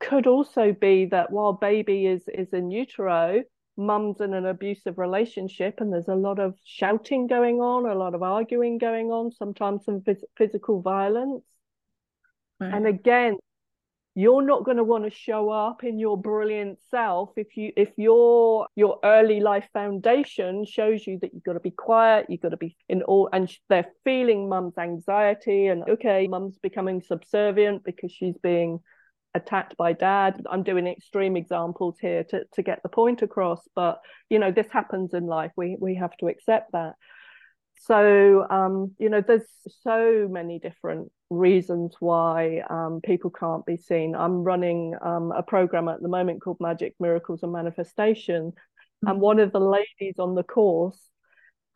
could 0.00 0.26
also 0.26 0.72
be 0.72 1.06
that 1.06 1.30
while 1.30 1.52
baby 1.52 2.06
is 2.06 2.28
is 2.28 2.52
in 2.52 2.70
utero, 2.70 3.42
mum's 3.78 4.20
in 4.20 4.34
an 4.34 4.44
abusive 4.44 4.98
relationship 4.98 5.80
and 5.80 5.92
there's 5.92 6.08
a 6.08 6.14
lot 6.14 6.38
of 6.38 6.54
shouting 6.64 7.26
going 7.26 7.60
on, 7.60 7.86
a 7.86 7.94
lot 7.94 8.14
of 8.14 8.22
arguing 8.22 8.76
going 8.76 9.10
on, 9.10 9.30
sometimes 9.30 9.84
some 9.84 10.00
phys- 10.00 10.24
physical 10.36 10.82
violence. 10.82 11.44
Right. 12.60 12.74
And 12.74 12.86
again, 12.86 13.36
you're 14.18 14.42
not 14.42 14.64
going 14.64 14.78
to 14.78 14.84
want 14.84 15.04
to 15.04 15.10
show 15.10 15.48
up 15.48 15.84
in 15.84 15.96
your 15.96 16.20
brilliant 16.20 16.76
self 16.90 17.30
if 17.36 17.56
you 17.56 17.72
if 17.76 17.90
your 17.96 18.66
your 18.74 18.98
early 19.04 19.38
life 19.38 19.68
foundation 19.72 20.64
shows 20.64 21.06
you 21.06 21.20
that 21.20 21.32
you've 21.32 21.44
got 21.44 21.52
to 21.52 21.60
be 21.60 21.70
quiet 21.70 22.26
you've 22.28 22.40
got 22.40 22.48
to 22.48 22.56
be 22.56 22.76
in 22.88 23.02
all 23.02 23.28
and 23.32 23.48
they're 23.68 23.92
feeling 24.02 24.48
mum's 24.48 24.76
anxiety 24.76 25.68
and 25.68 25.88
okay 25.88 26.26
mum's 26.26 26.58
becoming 26.58 27.00
subservient 27.00 27.84
because 27.84 28.10
she's 28.10 28.36
being 28.42 28.80
attacked 29.38 29.76
by 29.76 29.92
dad. 29.92 30.42
I'm 30.50 30.62
doing 30.62 30.86
extreme 30.86 31.36
examples 31.36 31.96
here 32.00 32.24
to, 32.24 32.44
to 32.52 32.62
get 32.62 32.82
the 32.82 32.88
point 32.88 33.22
across 33.22 33.62
but 33.74 34.00
you 34.30 34.38
know 34.38 34.52
this 34.52 34.68
happens 34.70 35.14
in 35.14 35.26
life. 35.26 35.52
We 35.56 35.76
we 35.80 35.94
have 35.96 36.16
to 36.18 36.26
accept 36.26 36.72
that. 36.72 36.94
So 37.80 38.46
um, 38.50 38.94
you 38.98 39.08
know 39.08 39.22
there's 39.26 39.48
so 39.82 40.28
many 40.30 40.58
different 40.58 41.10
reasons 41.30 41.94
why 42.00 42.62
um, 42.68 43.00
people 43.02 43.30
can't 43.30 43.64
be 43.66 43.76
seen. 43.76 44.14
I'm 44.14 44.42
running 44.42 44.94
um, 45.00 45.32
a 45.32 45.42
program 45.42 45.88
at 45.88 46.02
the 46.02 46.08
moment 46.08 46.42
called 46.42 46.58
magic 46.60 46.94
miracles 46.98 47.42
and 47.42 47.52
manifestation 47.52 48.52
mm-hmm. 48.52 49.08
and 49.08 49.20
one 49.20 49.38
of 49.38 49.52
the 49.52 49.60
ladies 49.60 50.18
on 50.18 50.34
the 50.34 50.42
course 50.42 50.98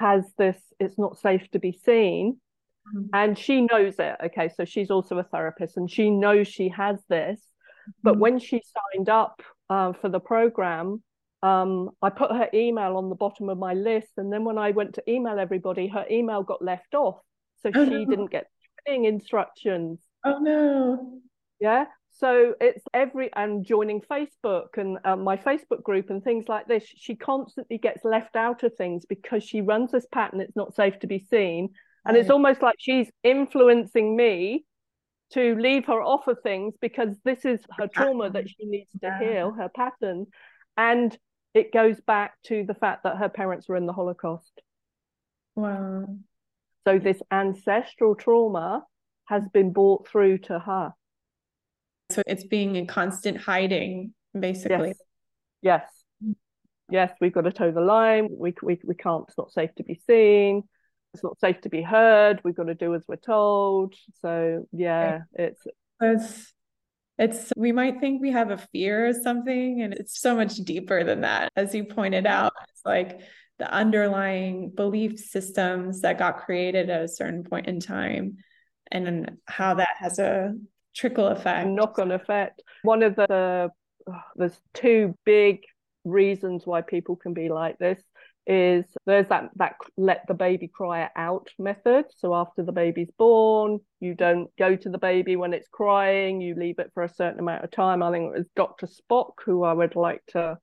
has 0.01 0.25
this 0.37 0.59
it's 0.81 0.99
not 0.99 1.19
safe 1.19 1.49
to 1.53 1.61
be 1.61 1.73
seen 1.73 2.41
mm-hmm. 2.97 3.07
and 3.13 3.39
she 3.39 3.61
knows 3.61 3.95
it. 3.99 4.17
Okay 4.27 4.51
so 4.57 4.65
she's 4.65 4.91
also 4.91 5.19
a 5.19 5.25
therapist 5.25 5.77
and 5.77 5.91
she 5.91 6.11
knows 6.11 6.49
she 6.49 6.69
has 6.69 6.99
this 7.09 7.41
but 8.03 8.13
mm-hmm. 8.13 8.21
when 8.21 8.39
she 8.39 8.63
signed 8.95 9.09
up 9.09 9.43
uh, 9.71 9.93
for 9.93 10.09
the 10.09 10.21
program, 10.21 11.03
um, 11.43 11.91
I 12.01 12.11
put 12.11 12.31
her 12.31 12.49
email 12.55 12.97
on 12.97 13.09
the 13.09 13.17
bottom 13.17 13.49
of 13.49 13.59
my 13.59 13.75
list. 13.75 14.13
And 14.17 14.33
then 14.33 14.45
when 14.45 14.59
I 14.59 14.71
went 14.71 14.95
to 14.95 15.11
email 15.11 15.39
everybody, 15.39 15.89
her 15.89 16.07
email 16.11 16.43
got 16.43 16.63
left 16.63 16.95
off. 16.95 17.19
So 17.63 17.71
oh, 17.75 17.85
she 17.85 17.91
no. 17.91 18.05
didn't 18.05 18.31
get 18.31 18.47
training 18.87 19.07
instructions. 19.07 20.01
Oh, 20.25 20.39
no. 20.39 21.21
Yeah. 21.61 21.87
So 22.13 22.55
it's 22.61 22.85
every, 22.93 23.33
and 23.35 23.65
joining 23.65 24.01
Facebook 24.03 24.77
and 24.77 24.99
uh, 25.05 25.17
my 25.17 25.37
Facebook 25.37 25.83
group 25.83 26.11
and 26.11 26.23
things 26.23 26.45
like 26.49 26.69
this, 26.69 26.85
she 26.85 27.17
constantly 27.17 27.79
gets 27.79 28.05
left 28.05 28.37
out 28.37 28.63
of 28.63 28.75
things 28.77 29.05
because 29.07 29.43
she 29.43 29.63
runs 29.63 29.91
this 29.91 30.07
pattern. 30.13 30.41
It's 30.41 30.57
not 30.57 30.75
safe 30.75 30.99
to 31.01 31.07
be 31.07 31.19
seen. 31.19 31.71
And 32.05 32.15
right. 32.15 32.21
it's 32.21 32.31
almost 32.31 32.63
like 32.63 32.77
she's 32.79 33.11
influencing 33.25 34.15
me 34.15 34.65
to 35.33 35.55
leave 35.57 35.87
her 35.87 36.01
off 36.03 36.27
of 36.29 36.39
things 36.43 36.75
because 36.81 37.17
this 37.25 37.45
is 37.45 37.61
her 37.79 37.89
trauma 37.89 38.31
that 38.31 38.49
she 38.49 38.65
needs 38.65 38.91
to 39.01 39.19
heal, 39.19 39.53
her 39.53 39.71
pattern. 39.75 40.27
And 40.77 41.17
it 41.55 41.73
goes 41.73 42.01
back 42.01 42.35
to 42.45 42.65
the 42.67 42.75
fact 42.75 43.05
that 43.05 43.17
her 43.17 43.29
parents 43.29 43.69
were 43.69 43.77
in 43.77 43.87
the 43.87 43.93
Holocaust. 43.93 44.63
Wow. 45.55 46.07
So 46.87 46.99
this 46.99 47.21
ancestral 47.31 48.15
trauma 48.15 48.85
has 49.27 49.49
been 49.53 49.73
brought 49.73 50.09
through 50.09 50.39
to 50.39 50.59
her. 50.59 50.93
So 52.11 52.23
it's 52.27 52.45
being 52.45 52.77
in 52.77 52.87
constant 52.87 53.39
hiding, 53.39 54.15
basically. 54.39 54.89
Yes. 54.89 54.97
Yes, 55.63 55.85
mm. 56.25 56.35
yes 56.91 57.13
we've 57.21 57.33
got 57.33 57.43
to 57.43 57.53
toe 57.53 57.71
the 57.71 57.81
line. 57.81 58.29
We, 58.31 58.55
we, 58.63 58.79
we 58.85 58.95
can't, 58.95 59.25
it's 59.29 59.39
not 59.39 59.53
safe 59.53 59.75
to 59.77 59.85
be 59.85 60.01
seen. 60.07 60.65
It's 61.15 61.23
not 61.23 61.39
safe 61.41 61.61
to 61.63 61.69
be 61.69 61.83
heard. 61.83 62.41
We've 62.43 62.55
got 62.55 62.65
to 62.65 62.75
do 62.75 62.95
as 62.95 63.05
we're 63.07 63.17
told. 63.17 63.95
So, 64.21 64.67
yeah, 64.73 65.21
it's. 65.35 65.63
It's 66.01 66.53
it's 67.19 67.53
we 67.57 67.73
might 67.73 68.01
think 68.01 68.21
we 68.21 68.33
have 68.33 68.51
a 68.51 68.59
fear 68.73 69.09
or 69.09 69.13
something 69.13 69.83
and 69.83 69.95
it's 69.95 70.21
so 70.21 70.35
much 70.35 70.57
deeper 70.57 71.05
than 71.05 71.21
that 71.21 71.53
as 71.57 71.75
you 71.75 71.85
pointed 71.85 72.27
out 72.27 72.53
it's 72.71 72.83
like 72.85 73.21
the 73.59 73.73
underlying 73.73 74.71
belief 74.71 75.19
systems 75.19 76.01
that 76.01 76.19
got 76.19 76.39
created 76.39 76.91
at 76.91 77.05
a 77.05 77.09
certain 77.09 77.45
point 77.45 77.67
in 77.67 77.79
time 77.81 78.37
and 78.91 79.33
how 79.47 79.75
that 79.75 79.95
has 79.99 80.19
a 80.19 80.55
trickle 80.95 81.29
effect 81.29 81.69
knock-on 81.69 82.11
effect 82.11 82.63
one 82.83 83.03
of 83.03 83.15
the 83.15 83.71
oh, 84.09 84.21
there's 84.37 84.59
two 84.75 85.17
big 85.25 85.61
reasons 86.05 86.67
why 86.67 86.81
people 86.81 87.15
can 87.15 87.35
be 87.35 87.49
like 87.49 87.79
this 87.79 88.03
is 88.47 88.85
there's 89.07 89.29
that 89.29 89.51
that 89.57 89.77
let 89.97 90.25
the 90.27 90.35
baby 90.35 90.69
cry 90.69 91.09
out 91.17 91.49
method. 91.59 92.07
So 92.17 92.35
after 92.35 92.63
the 92.63 92.73
baby's 92.73 93.11
born 93.19 93.81
you 94.01 94.15
don't 94.15 94.49
go 94.59 94.75
to 94.75 94.91
the 94.91 94.99
baby 94.99 95.37
when 95.37 95.53
it's 95.53 95.69
crying. 95.69 96.41
You 96.41 96.55
leave 96.55 96.79
it 96.79 96.91
for 96.95 97.05
a 97.05 97.09
certain 97.09 97.41
amount 97.41 97.65
of 97.65 97.71
time. 97.71 98.03
I 98.03 98.11
think 98.11 98.35
it 98.35 98.39
was 98.39 98.49
dr 98.57 98.87
spock 98.87 99.33
who 99.45 99.63
i 99.63 99.73
would 99.73 99.97
like 99.97 100.23
to 100.29 100.59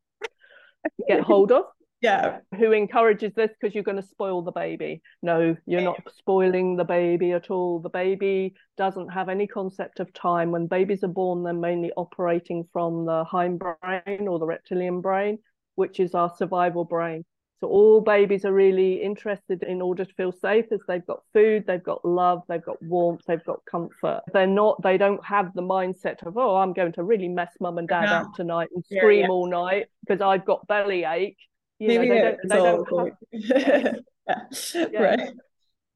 get 1.07 1.21
hold 1.21 1.51
of 1.51 1.65
yeah. 2.01 2.39
who 2.57 2.71
encourages 2.71 3.33
this 3.33 3.51
because 3.59 3.75
you're 3.75 3.83
going 3.83 4.01
to 4.01 4.07
spoil 4.07 4.41
the 4.41 4.51
baby. 4.51 5.01
No 5.21 5.55
you're 5.65 5.81
not 5.81 6.01
spoiling 6.17 6.77
the 6.77 6.85
baby 6.85 7.31
at 7.33 7.51
all. 7.51 7.79
The 7.79 7.89
baby 7.89 8.55
doesn't 8.77 9.09
have 9.09 9.29
any 9.29 9.47
concept 9.47 9.99
of 9.99 10.13
time. 10.13 10.51
When 10.51 10.67
babies 10.67 11.03
are 11.03 11.09
born 11.09 11.43
they're 11.43 11.53
mainly 11.53 11.91
operating 11.97 12.67
from 12.71 13.05
the 13.05 13.25
hindbrain 13.25 14.27
or 14.27 14.39
the 14.39 14.45
reptilian 14.45 15.01
brain 15.01 15.39
which 15.75 15.99
is 16.01 16.13
our 16.13 16.29
survival 16.35 16.83
brain 16.83 17.23
so 17.59 17.67
all 17.67 17.99
babies 17.99 18.45
are 18.45 18.53
really 18.53 19.01
interested 19.01 19.63
in 19.63 19.81
order 19.81 20.05
to 20.05 20.13
feel 20.13 20.31
safe 20.31 20.65
as 20.71 20.79
they've 20.87 21.05
got 21.05 21.23
food, 21.33 21.65
they've 21.67 21.83
got 21.83 22.05
love, 22.05 22.43
they've 22.47 22.63
got 22.63 22.81
warmth, 22.81 23.21
they've 23.27 23.43
got 23.43 23.59
comfort. 23.69 24.21
They're 24.31 24.47
not, 24.47 24.81
they 24.81 24.97
don't 24.97 25.23
have 25.25 25.53
the 25.53 25.61
mindset 25.61 26.25
of, 26.25 26.37
oh, 26.37 26.55
I'm 26.55 26.71
going 26.71 26.93
to 26.93 27.03
really 27.03 27.27
mess 27.27 27.51
mum 27.59 27.77
and 27.77 27.87
dad 27.87 28.05
no. 28.05 28.13
up 28.13 28.33
tonight 28.33 28.69
and 28.73 28.85
scream 28.85 29.21
yeah, 29.21 29.27
all 29.27 29.49
night 29.49 29.87
because 30.07 30.21
I've 30.21 30.45
got 30.45 30.67
belly 30.67 31.03
ache. 31.03 31.37
You 31.79 31.89
Maybe 31.89 32.07
know, 32.07 32.15
they 32.15 32.21
don't, 32.21 32.39
they 32.47 32.55
don't 32.55 33.11
have... 33.53 33.95
yeah. 34.73 34.89
yeah. 34.91 35.01
Right. 35.01 35.29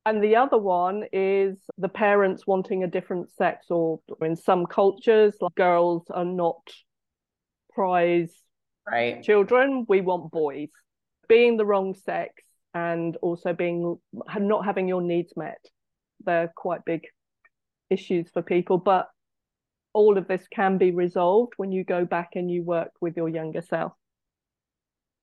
And 0.06 0.22
the 0.22 0.36
other 0.36 0.58
one 0.58 1.06
is 1.14 1.58
the 1.78 1.88
parents 1.88 2.46
wanting 2.46 2.84
a 2.84 2.88
different 2.88 3.32
sex, 3.38 3.68
or 3.70 4.02
in 4.22 4.36
some 4.36 4.66
cultures, 4.66 5.34
like 5.40 5.56
girls 5.56 6.04
are 6.10 6.26
not 6.26 6.60
prize 7.74 8.34
right. 8.86 9.24
children. 9.24 9.86
We 9.88 10.02
want 10.02 10.30
boys 10.30 10.68
being 11.28 11.58
the 11.58 11.66
wrong 11.66 11.94
sex 11.94 12.44
and 12.74 13.18
also 13.18 13.54
being 13.54 13.98
not 14.40 14.66
having 14.66 14.88
your 14.88 15.02
needs 15.02 15.34
met 15.36 15.64
they're 16.26 16.52
quite 16.56 16.84
big 16.86 17.06
issues 17.90 18.30
for 18.32 18.42
people 18.42 18.78
but 18.78 19.10
all 19.94 20.18
of 20.18 20.28
this 20.28 20.48
can 20.52 20.78
be 20.78 20.92
resolved 20.92 21.54
when 21.58 21.72
you 21.72 21.84
go 21.84 22.04
back 22.06 22.32
and 22.36 22.50
you 22.50 22.64
work 22.64 22.92
with 23.00 23.16
your 23.16 23.30
younger 23.30 23.62
self 23.62 23.94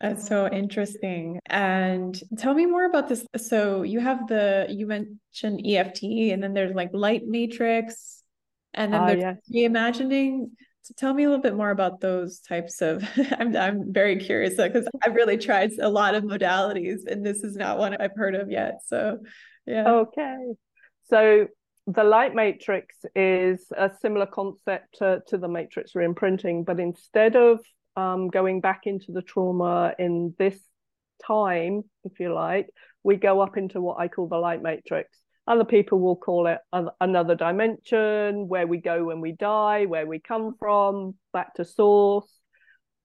that's 0.01 0.27
so 0.27 0.49
interesting. 0.49 1.41
And 1.47 2.19
tell 2.39 2.55
me 2.55 2.65
more 2.65 2.87
about 2.87 3.09
this. 3.09 3.25
So 3.37 3.83
you 3.83 4.01
have 4.01 4.27
the 4.29 4.67
you 4.71 4.87
mentioned 4.87 5.67
EFT 5.67 6.03
and 6.33 6.43
then 6.43 6.55
there's 6.55 6.75
like 6.75 6.89
light 6.95 7.27
matrix 7.27 8.23
and 8.73 8.95
then 8.95 9.01
uh, 9.03 9.07
there's 9.07 9.21
yes. 9.21 9.37
reimagining. 9.55 10.53
Tell 10.97 11.15
me 11.15 11.25
a 11.25 11.29
little 11.29 11.43
bit 11.43 11.55
more 11.55 11.71
about 11.71 12.01
those 12.01 12.41
types 12.41 12.83
of. 12.83 13.03
I'm 13.39 13.57
I'm 13.57 13.93
very 13.93 14.17
curious 14.17 14.57
because 14.57 14.87
I've 15.03 15.15
really 15.15 15.39
tried 15.39 15.73
a 15.81 15.89
lot 15.89 16.15
of 16.15 16.25
modalities, 16.25 17.07
and 17.07 17.25
this 17.25 17.43
is 17.43 17.57
not 17.57 17.79
one 17.79 17.97
I've 18.01 18.15
heard 18.15 18.35
of 18.35 18.51
yet. 18.51 18.81
So, 18.87 19.19
yeah. 19.67 19.89
Okay, 19.89 20.55
so 21.09 21.47
the 21.87 22.05
light 22.05 22.35
matrix 22.35 22.97
is 23.15 23.67
a 23.77 23.91
similar 24.01 24.27
concept 24.27 24.99
to, 24.99 25.23
to 25.29 25.39
the 25.39 25.49
matrix 25.49 25.93
reimprinting, 25.93 26.65
but 26.65 26.79
instead 26.79 27.37
of 27.37 27.61
um, 27.97 28.29
going 28.29 28.61
back 28.61 28.83
into 28.85 29.13
the 29.13 29.23
trauma 29.23 29.95
in 29.99 30.35
this 30.39 30.59
time, 31.27 31.83
if 32.05 32.21
you 32.21 32.33
like, 32.33 32.69
we 33.03 33.17
go 33.17 33.41
up 33.41 33.57
into 33.57 33.81
what 33.81 33.99
I 33.99 34.09
call 34.09 34.29
the 34.29 34.37
light 34.37 34.63
matrix. 34.63 35.19
Other 35.51 35.65
people 35.65 35.99
will 35.99 36.15
call 36.15 36.47
it 36.47 36.59
another 37.01 37.35
dimension, 37.35 38.47
where 38.47 38.69
we 38.69 38.79
go 38.79 39.07
when 39.07 39.21
we 39.21 39.33
die, 39.33 39.85
where 39.85 40.07
we 40.07 40.21
come 40.21 40.55
from, 40.61 41.17
back 41.33 41.55
to 41.55 41.65
source. 41.65 42.33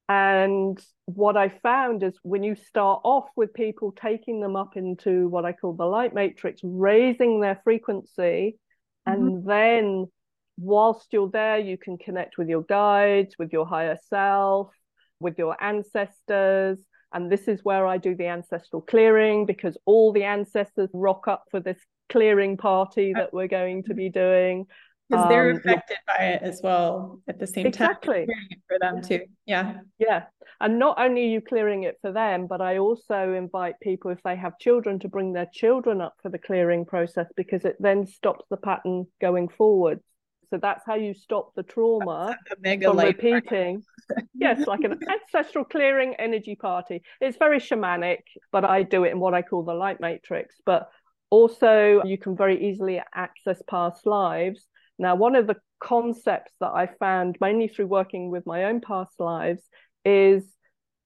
And 0.08 0.80
what 1.06 1.38
I 1.38 1.50
found 1.50 2.04
is 2.04 2.14
when 2.22 2.44
you 2.44 2.54
start 2.54 3.02
off 3.04 3.26
with 3.36 3.52
people 3.56 3.96
taking 4.00 4.42
them 4.42 4.56
up 4.56 4.78
into 4.78 5.28
what 5.28 5.44
I 5.44 5.54
call 5.54 5.74
the 5.74 5.86
light 5.86 6.14
matrix, 6.14 6.62
raising 6.64 7.40
their 7.40 7.60
frequency, 7.64 8.60
mm-hmm. 9.08 9.12
and 9.12 9.50
then 9.50 10.06
whilst 10.60 11.08
you're 11.14 11.32
there, 11.32 11.58
you 11.58 11.80
can 11.80 11.98
connect 11.98 12.38
with 12.38 12.48
your 12.48 12.62
guides, 12.62 13.34
with 13.40 13.54
your 13.54 13.66
higher 13.66 13.98
self, 14.12 14.70
with 15.20 15.40
your 15.40 15.58
ancestors. 15.64 16.78
And 17.12 17.32
this 17.32 17.48
is 17.48 17.62
where 17.64 17.88
I 17.88 17.98
do 17.98 18.16
the 18.16 18.28
ancestral 18.28 18.84
clearing 18.84 19.48
because 19.48 19.80
all 19.88 20.14
the 20.14 20.26
ancestors 20.26 20.92
rock 20.94 21.28
up 21.28 21.46
for 21.50 21.60
this 21.60 21.80
clearing 22.10 22.58
party 22.58 23.14
that 23.14 23.34
we're 23.34 23.48
going 23.48 23.84
to 23.84 23.94
be 23.94 24.10
doing 24.10 24.66
because 25.10 25.30
they're 25.30 25.52
um, 25.52 25.58
affected 25.58 25.98
by 26.08 26.26
it 26.26 26.42
as 26.42 26.62
well 26.64 27.22
at 27.28 27.40
the 27.40 27.46
same 27.46 27.68
exactly. 27.68 28.26
time 28.26 28.60
for 28.68 28.78
them 28.80 29.02
too 29.02 29.22
yeah 29.46 29.78
yeah 30.00 30.24
and 30.60 30.80
not 30.80 31.00
only 31.00 31.22
are 31.22 31.30
you 31.30 31.42
clearing 31.42 31.84
it 31.84 31.98
for 32.02 32.12
them 32.12 32.48
but 32.48 32.62
i 32.62 32.78
also 32.78 33.34
invite 33.34 33.76
people 33.82 34.10
if 34.10 34.22
they 34.24 34.36
have 34.36 34.58
children 34.58 34.98
to 34.98 35.08
bring 35.08 35.34
their 35.34 35.48
children 35.54 36.02
up 36.02 36.16
for 36.22 36.30
the 36.30 36.40
clearing 36.40 36.86
process 36.86 37.28
because 37.36 37.66
it 37.66 37.76
then 37.80 38.06
stops 38.08 38.46
the 38.50 38.58
pattern 38.58 39.06
going 39.22 39.48
forward 39.48 40.00
so 40.50 40.60
that's 40.62 40.84
how 40.86 40.96
you 40.96 41.14
stop 41.14 41.54
the 41.56 41.64
trauma 41.64 42.38
from 42.64 42.98
repeating. 42.98 43.84
yes, 44.34 44.68
like 44.68 44.82
an 44.82 45.00
ancestral 45.10 45.66
clearing 45.66 46.16
energy 46.16 46.56
party. 46.56 47.02
It's 47.20 47.38
very 47.38 47.60
shamanic, 47.60 48.20
but 48.52 48.64
I 48.64 48.84
do 48.84 49.04
it 49.04 49.12
in 49.12 49.20
what 49.20 49.34
I 49.34 49.42
call 49.42 49.64
the 49.64 49.74
light 49.74 50.00
matrix. 50.00 50.56
But 50.66 50.90
also, 51.30 52.02
you 52.06 52.18
can 52.18 52.36
very 52.36 52.70
easily 52.70 53.02
access 53.14 53.62
past 53.68 54.06
lives. 54.06 54.66
Now, 54.98 55.16
one 55.16 55.36
of 55.36 55.48
the 55.48 55.58
concepts 55.80 56.54
that 56.62 56.72
I 56.72 56.88
found 57.00 57.38
mainly 57.42 57.68
through 57.68 57.88
working 57.88 58.32
with 58.32 58.46
my 58.46 58.66
own 58.66 58.82
past 58.82 59.20
lives 59.20 59.64
is 60.04 60.44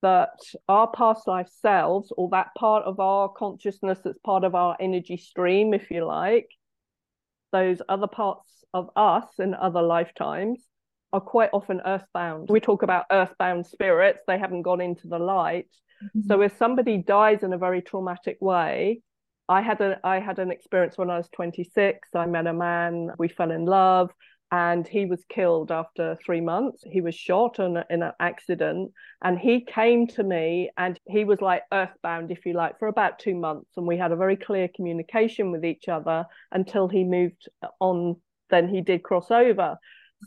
that 0.02 0.40
our 0.68 0.90
past 0.92 1.28
life 1.28 1.50
selves, 1.62 2.14
or 2.16 2.30
that 2.32 2.54
part 2.58 2.86
of 2.86 3.00
our 3.00 3.30
consciousness 3.30 4.00
that's 4.04 4.20
part 4.20 4.44
of 4.44 4.56
our 4.56 4.78
energy 4.80 5.18
stream, 5.18 5.74
if 5.74 5.92
you 5.92 6.06
like, 6.06 6.48
those 7.52 7.82
other 7.90 8.08
parts 8.08 8.64
of 8.74 8.90
us 8.96 9.26
in 9.40 9.54
other 9.54 9.82
lifetimes 9.82 10.64
are 11.12 11.20
quite 11.20 11.50
often 11.52 11.82
earthbound. 11.86 12.50
We 12.50 12.60
talk 12.60 12.84
about 12.84 13.06
earthbound 13.12 13.66
spirits, 13.66 14.20
they 14.28 14.38
haven't 14.38 14.62
gone 14.62 14.80
into 14.80 15.08
the 15.08 15.20
light. 15.20 15.68
Mm-hmm. 16.04 16.28
So 16.28 16.42
if 16.42 16.56
somebody 16.58 16.98
dies 16.98 17.44
in 17.44 17.52
a 17.52 17.58
very 17.58 17.82
traumatic 17.82 18.38
way, 18.40 19.02
I 19.50 19.62
had 19.62 19.82
a 19.82 20.00
I 20.04 20.20
had 20.20 20.40
an 20.40 20.52
experience 20.52 20.98
when 20.98 21.10
I 21.10 21.18
was 21.18 21.28
26. 21.30 22.10
I 22.16 22.26
met 22.28 22.48
a 22.48 22.54
man, 22.54 23.12
we 23.18 23.28
fell 23.28 23.50
in 23.50 23.66
love, 23.66 24.12
and 24.52 24.88
he 24.88 25.06
was 25.06 25.26
killed 25.28 25.72
after 25.72 26.18
three 26.24 26.40
months. 26.40 26.84
He 26.86 27.02
was 27.02 27.16
shot 27.16 27.58
in, 27.58 27.76
a, 27.76 27.86
in 27.90 28.04
an 28.04 28.14
accident, 28.20 28.92
and 29.24 29.40
he 29.40 29.66
came 29.66 30.06
to 30.10 30.24
me, 30.24 30.70
and 30.78 31.00
he 31.08 31.26
was 31.26 31.42
like 31.42 31.64
earthbound, 31.74 32.30
if 32.30 32.46
you 32.46 32.54
like, 32.54 32.78
for 32.78 32.88
about 32.88 33.18
two 33.18 33.34
months, 33.34 33.72
and 33.76 33.88
we 33.88 33.98
had 33.98 34.12
a 34.12 34.16
very 34.16 34.38
clear 34.38 34.70
communication 34.74 35.52
with 35.52 35.66
each 35.66 35.88
other 35.90 36.26
until 36.52 36.88
he 36.88 37.04
moved 37.04 37.50
on. 37.80 38.18
Then 38.52 38.70
he 38.70 38.82
did 38.82 39.04
cross 39.04 39.32
over. 39.32 39.78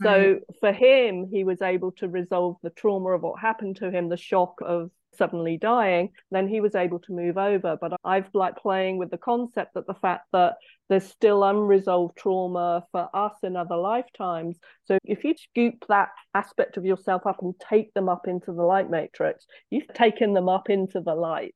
So 0.03 0.41
for 0.61 0.73
him, 0.73 1.29
he 1.31 1.45
was 1.45 1.61
able 1.61 1.93
to 1.93 2.09
resolve 2.09 2.57
the 2.63 2.71
trauma 2.71 3.11
of 3.11 3.23
what 3.23 3.41
happened 3.41 3.77
to 3.77 3.91
him, 3.91 4.09
the 4.09 4.17
shock 4.17 4.61
of 4.65 4.91
suddenly 5.17 5.57
dying, 5.57 6.11
then 6.31 6.49
he 6.49 6.61
was 6.61 6.75
able 6.75 6.99
to 7.01 7.13
move 7.13 7.39
over. 7.39 7.77
But 7.81 7.95
I've 8.05 8.29
like 8.35 8.57
playing 8.57 8.99
with 8.99 9.11
the 9.11 9.19
concept 9.19 9.75
that 9.75 9.87
the 9.87 9.95
fact 9.95 10.27
that 10.33 10.57
there's 10.89 11.09
still 11.09 11.45
unresolved 11.45 12.17
trauma 12.17 12.85
for 12.93 13.09
us 13.15 13.35
in 13.43 13.57
other 13.57 13.77
lifetimes. 13.77 14.59
So 14.85 14.99
if 15.05 15.25
you 15.25 15.35
scoop 15.37 15.85
that 15.89 16.11
aspect 16.35 16.77
of 16.77 16.85
yourself 16.85 17.27
up 17.27 17.43
and 17.43 17.55
take 17.59 17.93
them 17.95 18.09
up 18.09 18.27
into 18.29 18.53
the 18.53 18.63
light 18.63 18.91
matrix, 18.91 19.47
you've 19.71 19.93
taken 19.95 20.35
them 20.35 20.49
up 20.49 20.71
into 20.71 21.01
the 21.01 21.15
light. 21.15 21.55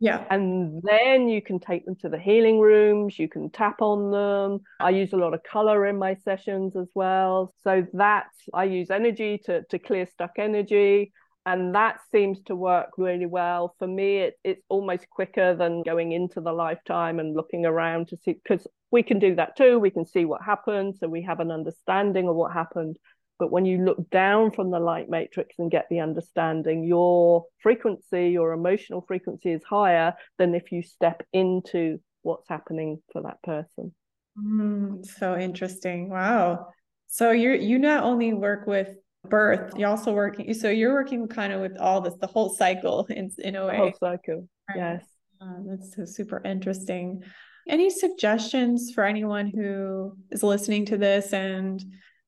Yeah. 0.00 0.24
And 0.30 0.80
then 0.84 1.28
you 1.28 1.42
can 1.42 1.58
take 1.58 1.84
them 1.84 1.96
to 1.96 2.08
the 2.08 2.20
healing 2.20 2.60
rooms, 2.60 3.18
you 3.18 3.28
can 3.28 3.50
tap 3.50 3.82
on 3.82 4.12
them. 4.12 4.60
I 4.78 4.90
use 4.90 5.12
a 5.12 5.16
lot 5.16 5.34
of 5.34 5.42
color 5.42 5.86
in 5.86 5.98
my 5.98 6.14
sessions 6.14 6.76
as 6.76 6.88
well. 6.94 7.52
So 7.64 7.84
that 7.94 8.28
I 8.54 8.64
use 8.64 8.90
energy 8.90 9.40
to, 9.46 9.64
to 9.64 9.78
clear 9.78 10.06
stuck 10.06 10.38
energy 10.38 11.12
and 11.48 11.74
that 11.74 11.98
seems 12.12 12.38
to 12.42 12.54
work 12.54 12.90
really 12.98 13.24
well. 13.24 13.74
For 13.78 13.86
me 13.86 14.18
it, 14.18 14.34
it's 14.44 14.62
almost 14.68 15.08
quicker 15.08 15.54
than 15.54 15.82
going 15.82 16.12
into 16.12 16.42
the 16.42 16.52
lifetime 16.52 17.18
and 17.18 17.34
looking 17.34 17.64
around 17.64 18.08
to 18.08 18.18
see 18.18 18.34
because 18.34 18.66
we 18.90 19.02
can 19.02 19.18
do 19.18 19.34
that 19.36 19.56
too. 19.56 19.78
We 19.78 19.90
can 19.90 20.04
see 20.04 20.26
what 20.26 20.42
happened 20.42 20.96
so 21.00 21.08
we 21.08 21.22
have 21.22 21.40
an 21.40 21.50
understanding 21.50 22.28
of 22.28 22.36
what 22.36 22.52
happened. 22.52 22.98
But 23.38 23.50
when 23.50 23.64
you 23.64 23.78
look 23.78 24.10
down 24.10 24.50
from 24.50 24.70
the 24.70 24.78
light 24.78 25.08
matrix 25.08 25.54
and 25.58 25.70
get 25.70 25.86
the 25.88 26.00
understanding 26.00 26.84
your 26.84 27.46
frequency 27.62 28.28
your 28.28 28.52
emotional 28.52 29.02
frequency 29.08 29.52
is 29.52 29.62
higher 29.64 30.14
than 30.36 30.54
if 30.54 30.70
you 30.70 30.82
step 30.82 31.22
into 31.32 31.98
what's 32.22 32.48
happening 32.48 33.00
for 33.10 33.22
that 33.22 33.42
person. 33.42 33.94
Mm, 34.38 35.06
so 35.06 35.34
interesting. 35.38 36.10
Wow. 36.10 36.68
So 37.06 37.30
you 37.30 37.52
you 37.52 37.78
not 37.78 38.04
only 38.04 38.34
work 38.34 38.66
with 38.66 38.88
birth 39.24 39.76
you're 39.76 39.88
also 39.88 40.12
working 40.12 40.54
so 40.54 40.70
you're 40.70 40.92
working 40.92 41.26
kind 41.26 41.52
of 41.52 41.60
with 41.60 41.76
all 41.78 42.00
this 42.00 42.14
the 42.20 42.26
whole 42.26 42.48
cycle 42.48 43.04
in, 43.10 43.30
in 43.38 43.56
a 43.56 43.66
way. 43.66 43.76
whole 43.76 43.92
cycle 43.98 44.48
yes. 44.74 45.04
Uh, 45.40 45.54
that's 45.66 45.94
so 45.94 46.04
super 46.04 46.42
interesting. 46.44 47.22
Any 47.68 47.90
suggestions 47.90 48.92
for 48.94 49.04
anyone 49.04 49.46
who 49.54 50.16
is 50.30 50.42
listening 50.42 50.86
to 50.86 50.96
this 50.96 51.32
and 51.32 51.82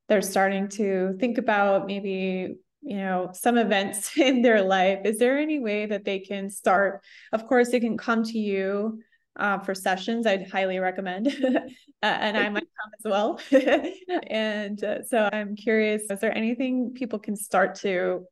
they're 0.09 0.22
starting 0.22 0.68
to 0.68 1.16
think 1.18 1.38
about 1.38 1.87
maybe 1.87 2.55
you 2.83 2.96
know 2.96 3.31
some 3.33 3.59
events 3.59 4.16
in 4.16 4.42
their 4.42 4.62
life? 4.62 5.00
Is 5.05 5.18
there 5.18 5.38
any 5.38 5.59
way 5.59 5.87
that 5.87 6.05
they 6.05 6.20
can 6.20 6.50
start? 6.50 7.03
Of 7.33 7.46
course 7.46 7.70
they 7.70 7.81
can 7.81 7.96
come 7.96 8.22
to 8.24 8.38
you 8.38 9.00
uh, 9.36 9.58
for 9.58 9.74
sessions, 9.74 10.26
I'd 10.26 10.50
highly 10.50 10.78
recommend. 10.78 11.28
uh, 11.46 11.60
and 12.02 12.36
I 12.36 12.48
might 12.48 12.68
come 12.80 12.90
as 12.98 13.10
well. 13.10 13.40
and 14.26 14.82
uh, 14.82 15.02
so 15.02 15.28
I'm 15.32 15.56
curious 15.56 16.02
is 16.10 16.20
there 16.20 16.36
anything 16.36 16.92
people 16.94 17.18
can 17.18 17.36
start 17.36 17.76
to 17.76 18.26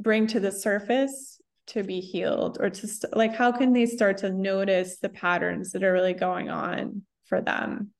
bring 0.00 0.26
to 0.28 0.40
the 0.40 0.52
surface 0.52 1.40
to 1.68 1.82
be 1.82 2.00
healed 2.00 2.58
or 2.60 2.70
to 2.70 2.86
st- 2.86 3.16
like 3.16 3.34
how 3.34 3.52
can 3.52 3.72
they 3.72 3.86
start 3.86 4.18
to 4.18 4.30
notice 4.30 4.98
the 4.98 5.08
patterns 5.08 5.72
that 5.72 5.84
are 5.84 5.92
really 5.92 6.14
going 6.14 6.48
on 6.48 7.02
for 7.26 7.40
them? 7.40 7.90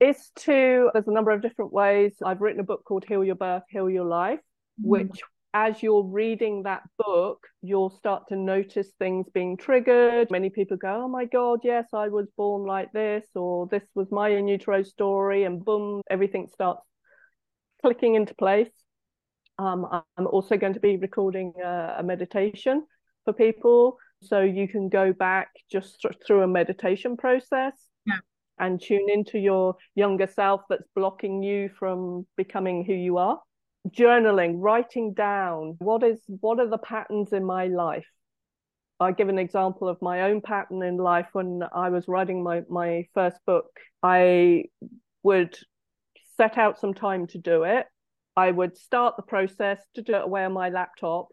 It's 0.00 0.30
to, 0.40 0.90
there's 0.94 1.06
a 1.06 1.12
number 1.12 1.30
of 1.30 1.42
different 1.42 1.74
ways. 1.74 2.14
I've 2.24 2.40
written 2.40 2.60
a 2.60 2.64
book 2.64 2.84
called 2.84 3.04
Heal 3.06 3.22
Your 3.22 3.34
Birth, 3.34 3.64
Heal 3.68 3.90
Your 3.90 4.06
Life, 4.06 4.38
mm-hmm. 4.38 4.88
which 4.88 5.20
as 5.52 5.82
you're 5.82 6.04
reading 6.04 6.62
that 6.62 6.82
book, 6.96 7.46
you'll 7.62 7.90
start 7.90 8.28
to 8.28 8.36
notice 8.36 8.88
things 8.98 9.26
being 9.34 9.56
triggered. 9.56 10.30
Many 10.30 10.50
people 10.50 10.76
go, 10.76 11.02
Oh 11.04 11.08
my 11.08 11.24
God, 11.24 11.60
yes, 11.64 11.86
I 11.92 12.08
was 12.08 12.28
born 12.36 12.66
like 12.66 12.92
this, 12.92 13.26
or 13.34 13.66
this 13.66 13.82
was 13.94 14.10
my 14.12 14.28
in 14.28 14.46
utero 14.46 14.82
story, 14.82 15.44
and 15.44 15.64
boom, 15.64 16.02
everything 16.08 16.48
starts 16.52 16.82
clicking 17.82 18.14
into 18.14 18.34
place. 18.34 18.70
Um, 19.58 19.86
I'm 20.16 20.26
also 20.26 20.56
going 20.56 20.74
to 20.74 20.80
be 20.80 20.96
recording 20.96 21.52
a, 21.62 21.96
a, 21.98 22.02
meditation 22.02 22.84
for 23.24 23.34
people. 23.34 23.98
So 24.22 24.40
you 24.40 24.68
can 24.68 24.88
go 24.88 25.12
back 25.12 25.48
just 25.70 26.00
th- 26.00 26.14
through 26.26 26.42
a 26.42 26.48
meditation 26.48 27.16
process 27.16 27.74
yeah. 28.06 28.20
and 28.58 28.80
tune 28.80 29.08
into 29.10 29.38
your 29.38 29.76
younger 29.94 30.26
self 30.26 30.62
that's 30.70 30.88
blocking 30.96 31.42
you 31.42 31.68
from 31.78 32.26
becoming 32.38 32.84
who 32.84 32.94
you 32.94 33.18
are 33.18 33.38
journaling 33.88 34.54
writing 34.56 35.14
down 35.14 35.76
what 35.78 36.02
is 36.02 36.20
what 36.26 36.60
are 36.60 36.68
the 36.68 36.78
patterns 36.78 37.32
in 37.32 37.44
my 37.44 37.66
life? 37.66 38.06
I 38.98 39.12
give 39.12 39.30
an 39.30 39.38
example 39.38 39.88
of 39.88 40.02
my 40.02 40.22
own 40.22 40.42
pattern 40.42 40.82
in 40.82 40.96
life. 40.98 41.28
When 41.32 41.62
i 41.74 41.88
was 41.88 42.06
writing 42.08 42.42
my 42.42 42.62
my 42.68 43.06
first 43.14 43.38
book 43.46 43.70
i 44.02 44.64
would 45.22 45.56
set 46.36 46.58
out 46.58 46.78
some 46.78 46.94
time 46.94 47.26
to 47.28 47.38
do 47.38 47.64
it. 47.64 47.86
I 48.36 48.50
would 48.50 48.76
start 48.76 49.16
the 49.16 49.22
process 49.22 49.78
to 49.94 50.02
do 50.02 50.14
it 50.14 50.22
away 50.22 50.44
on 50.44 50.52
my 50.52 50.68
laptop. 50.68 51.28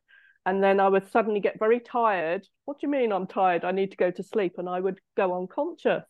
And 0.46 0.64
then 0.64 0.80
i 0.80 0.88
would 0.88 1.12
suddenly 1.12 1.42
get 1.42 1.60
very 1.60 1.82
tired. 1.82 2.48
What 2.66 2.80
do 2.80 2.88
you 2.88 2.92
mean 2.92 3.12
i'm 3.12 3.28
tired? 3.28 3.66
I 3.66 3.72
need 3.72 3.92
to 3.92 3.98
go 3.98 4.12
to 4.12 4.24
sleep. 4.24 4.54
And 4.58 4.70
i 4.70 4.80
would 4.80 5.00
go 5.18 5.38
unconscious. 5.38 6.06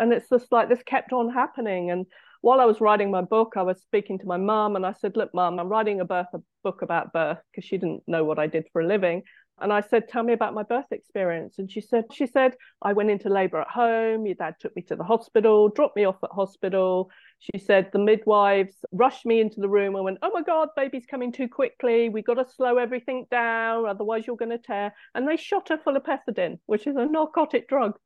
And 0.00 0.12
it's 0.12 0.28
just 0.28 0.50
like 0.50 0.68
this 0.68 0.82
kept 0.82 1.12
on 1.12 1.30
happening. 1.32 1.90
And 1.90 2.06
while 2.42 2.60
I 2.60 2.64
was 2.64 2.80
writing 2.80 3.10
my 3.10 3.22
book, 3.22 3.54
I 3.56 3.62
was 3.62 3.80
speaking 3.82 4.18
to 4.18 4.26
my 4.26 4.36
mum 4.36 4.76
and 4.76 4.86
I 4.86 4.92
said, 4.92 5.16
Look, 5.16 5.34
mum, 5.34 5.58
I'm 5.58 5.68
writing 5.68 6.00
a 6.00 6.04
birth 6.04 6.28
a 6.32 6.40
book 6.64 6.82
about 6.82 7.12
birth 7.12 7.38
because 7.50 7.64
she 7.66 7.76
didn't 7.76 8.02
know 8.06 8.24
what 8.24 8.38
I 8.38 8.46
did 8.46 8.66
for 8.72 8.80
a 8.80 8.86
living. 8.86 9.22
And 9.60 9.72
I 9.72 9.82
said, 9.82 10.08
Tell 10.08 10.22
me 10.22 10.32
about 10.32 10.54
my 10.54 10.62
birth 10.62 10.90
experience. 10.90 11.58
And 11.58 11.70
she 11.70 11.82
said, 11.82 12.04
She 12.12 12.26
said, 12.26 12.54
I 12.80 12.94
went 12.94 13.10
into 13.10 13.28
labor 13.28 13.60
at 13.60 13.68
home. 13.68 14.24
Your 14.24 14.36
dad 14.36 14.54
took 14.58 14.74
me 14.74 14.82
to 14.82 14.96
the 14.96 15.04
hospital, 15.04 15.68
dropped 15.68 15.96
me 15.96 16.04
off 16.04 16.22
at 16.24 16.30
hospital. 16.30 17.10
She 17.40 17.58
said 17.58 17.90
the 17.92 17.98
midwives 17.98 18.74
rushed 18.90 19.26
me 19.26 19.40
into 19.40 19.60
the 19.60 19.68
room 19.68 19.94
and 19.94 20.04
went, 20.04 20.18
Oh 20.22 20.30
my 20.32 20.42
God, 20.42 20.70
baby's 20.76 21.06
coming 21.06 21.32
too 21.32 21.48
quickly. 21.48 22.08
We've 22.08 22.24
got 22.24 22.34
to 22.34 22.46
slow 22.56 22.78
everything 22.78 23.26
down, 23.30 23.86
otherwise 23.86 24.26
you're 24.26 24.36
going 24.36 24.50
to 24.50 24.58
tear. 24.58 24.94
And 25.14 25.28
they 25.28 25.36
shot 25.36 25.68
her 25.68 25.78
full 25.78 25.96
of 25.96 26.04
pethidine, 26.04 26.58
which 26.64 26.86
is 26.86 26.96
a 26.96 27.04
narcotic 27.04 27.68
drug. 27.68 27.98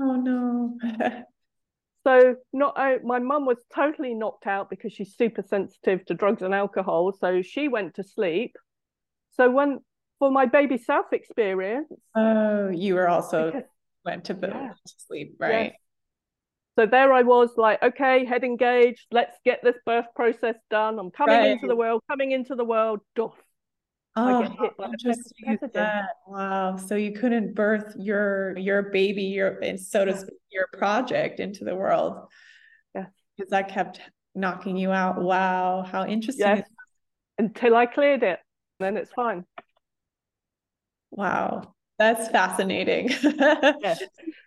Oh 0.00 0.16
no. 0.16 1.22
So 2.08 2.36
not 2.54 2.72
uh, 2.78 2.94
my 3.04 3.18
mum 3.18 3.44
was 3.44 3.58
totally 3.74 4.14
knocked 4.14 4.46
out 4.46 4.70
because 4.70 4.94
she's 4.94 5.14
super 5.14 5.42
sensitive 5.42 6.06
to 6.06 6.14
drugs 6.14 6.40
and 6.40 6.54
alcohol. 6.54 7.12
So 7.12 7.42
she 7.42 7.68
went 7.68 7.96
to 7.96 8.02
sleep. 8.02 8.56
So 9.32 9.50
when 9.50 9.80
for 10.18 10.30
my 10.30 10.46
baby 10.46 10.78
self 10.78 11.12
experience, 11.12 11.92
oh, 12.16 12.70
you 12.70 12.94
were 12.94 13.08
also 13.08 13.50
because, 13.50 13.68
went 14.06 14.24
to, 14.24 14.38
yeah. 14.40 14.70
to 14.70 14.94
sleep, 15.06 15.36
right? 15.38 15.66
Yes. 15.66 15.72
So 16.78 16.86
there 16.86 17.12
I 17.12 17.24
was, 17.24 17.50
like, 17.58 17.82
okay, 17.82 18.24
head 18.24 18.42
engaged. 18.42 19.04
Let's 19.10 19.36
get 19.44 19.62
this 19.62 19.76
birth 19.84 20.06
process 20.16 20.54
done. 20.70 20.98
I'm 20.98 21.10
coming 21.10 21.36
right. 21.36 21.50
into 21.50 21.66
the 21.66 21.76
world, 21.76 22.02
coming 22.08 22.30
into 22.30 22.54
the 22.54 22.64
world. 22.64 23.00
Doff. 23.16 23.34
Oh, 24.18 24.70
interesting 24.82 25.58
Wow. 26.26 26.76
So 26.76 26.94
you 26.94 27.12
couldn't 27.12 27.54
birth 27.54 27.94
your 27.96 28.56
your 28.56 28.90
baby, 28.90 29.24
your 29.24 29.60
so 29.78 30.04
to 30.04 30.16
speak, 30.16 30.38
your 30.50 30.66
project 30.72 31.40
into 31.40 31.64
the 31.64 31.74
world. 31.74 32.26
Yeah. 32.94 33.06
Because 33.36 33.50
that 33.50 33.68
kept 33.68 34.00
knocking 34.34 34.76
you 34.76 34.90
out. 34.90 35.20
Wow. 35.20 35.82
How 35.82 36.06
interesting. 36.06 36.46
Yes. 36.46 36.68
Until 37.38 37.76
I 37.76 37.86
cleared 37.86 38.22
it. 38.22 38.40
Then 38.80 38.96
it's 38.96 39.12
fine. 39.12 39.44
Wow. 41.10 41.74
That's 41.98 42.28
fascinating. 42.28 43.08
yes. 43.80 44.02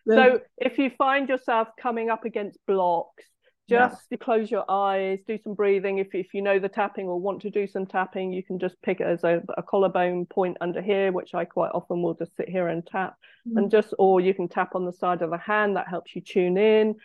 So 0.07 0.39
if 0.57 0.77
you 0.77 0.89
find 0.97 1.27
yourself 1.27 1.67
coming 1.79 2.09
up 2.09 2.23
against 2.25 2.57
blocks, 2.65 3.25
just 3.71 4.05
yeah. 4.09 4.17
close 4.17 4.51
your 4.51 4.65
eyes, 4.69 5.19
do 5.27 5.37
some 5.43 5.55
breathing. 5.55 5.97
If, 5.97 6.13
if 6.13 6.33
you 6.33 6.41
know 6.41 6.59
the 6.59 6.69
tapping 6.69 7.07
or 7.07 7.19
want 7.19 7.41
to 7.41 7.49
do 7.49 7.65
some 7.65 7.85
tapping, 7.85 8.31
you 8.31 8.43
can 8.43 8.59
just 8.59 8.79
pick 8.81 8.99
it 8.99 9.07
as 9.07 9.23
a, 9.23 9.41
a 9.57 9.63
collarbone 9.63 10.25
point 10.27 10.57
under 10.61 10.81
here, 10.81 11.11
which 11.11 11.33
I 11.33 11.45
quite 11.45 11.71
often 11.73 12.01
will 12.01 12.13
just 12.13 12.35
sit 12.35 12.49
here 12.49 12.67
and 12.67 12.85
tap. 12.85 13.15
Mm. 13.47 13.57
And 13.57 13.71
just, 13.71 13.93
or 13.97 14.21
you 14.21 14.33
can 14.33 14.47
tap 14.47 14.75
on 14.75 14.85
the 14.85 14.93
side 14.93 15.21
of 15.21 15.31
the 15.31 15.37
hand, 15.37 15.75
that 15.75 15.87
helps 15.87 16.15
you 16.15 16.21
tune 16.21 16.57
in. 16.57 16.95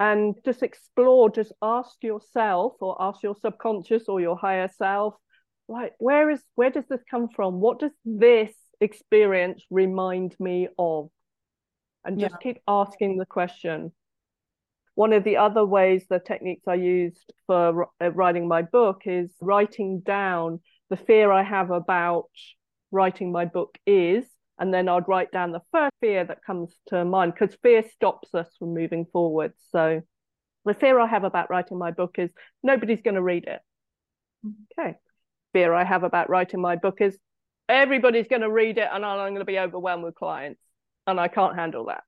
And 0.00 0.36
just 0.44 0.62
explore, 0.62 1.28
just 1.28 1.52
ask 1.60 2.02
yourself 2.02 2.74
or 2.80 2.96
ask 3.00 3.22
your 3.22 3.34
subconscious 3.34 4.04
or 4.08 4.20
your 4.20 4.36
higher 4.36 4.70
self, 4.78 5.14
like, 5.68 5.92
where 5.98 6.30
is, 6.30 6.40
where 6.54 6.70
does 6.70 6.86
this 6.88 7.02
come 7.10 7.28
from? 7.28 7.60
What 7.60 7.80
does 7.80 7.92
this 8.04 8.54
experience 8.80 9.62
remind 9.70 10.34
me 10.40 10.68
of? 10.78 11.10
And 12.04 12.18
just 12.18 12.36
yeah. 12.36 12.52
keep 12.52 12.62
asking 12.66 13.18
the 13.18 13.26
question 13.26 13.92
one 14.98 15.12
of 15.12 15.22
the 15.22 15.36
other 15.36 15.64
ways, 15.64 16.06
the 16.10 16.18
techniques 16.18 16.66
I 16.66 16.74
used 16.74 17.32
for 17.46 17.88
uh, 18.02 18.10
writing 18.10 18.48
my 18.48 18.62
book 18.62 19.02
is 19.04 19.30
writing 19.40 20.00
down 20.00 20.58
the 20.90 20.96
fear 20.96 21.30
I 21.30 21.44
have 21.44 21.70
about 21.70 22.30
writing 22.90 23.30
my 23.30 23.44
book 23.44 23.78
is, 23.86 24.24
and 24.58 24.74
then 24.74 24.88
I'd 24.88 25.06
write 25.06 25.30
down 25.30 25.52
the 25.52 25.62
first 25.70 25.92
fear 26.00 26.24
that 26.24 26.44
comes 26.44 26.74
to 26.88 27.04
mind 27.04 27.32
because 27.32 27.56
fear 27.62 27.84
stops 27.94 28.34
us 28.34 28.48
from 28.58 28.74
moving 28.74 29.06
forward. 29.12 29.52
So 29.70 30.00
the 30.64 30.74
fear 30.74 30.98
I 30.98 31.06
have 31.06 31.22
about 31.22 31.48
writing 31.48 31.78
my 31.78 31.92
book 31.92 32.16
is 32.18 32.30
nobody's 32.64 33.02
going 33.02 33.14
to 33.14 33.22
read 33.22 33.44
it. 33.44 33.60
Okay. 34.76 34.96
Fear 35.52 35.74
I 35.74 35.84
have 35.84 36.02
about 36.02 36.28
writing 36.28 36.60
my 36.60 36.74
book 36.74 37.00
is 37.00 37.16
everybody's 37.68 38.26
going 38.26 38.42
to 38.42 38.50
read 38.50 38.78
it 38.78 38.88
and 38.92 39.06
I'm 39.06 39.16
going 39.28 39.38
to 39.38 39.44
be 39.44 39.60
overwhelmed 39.60 40.02
with 40.02 40.16
clients 40.16 40.60
and 41.06 41.20
I 41.20 41.28
can't 41.28 41.54
handle 41.54 41.84
that. 41.84 42.02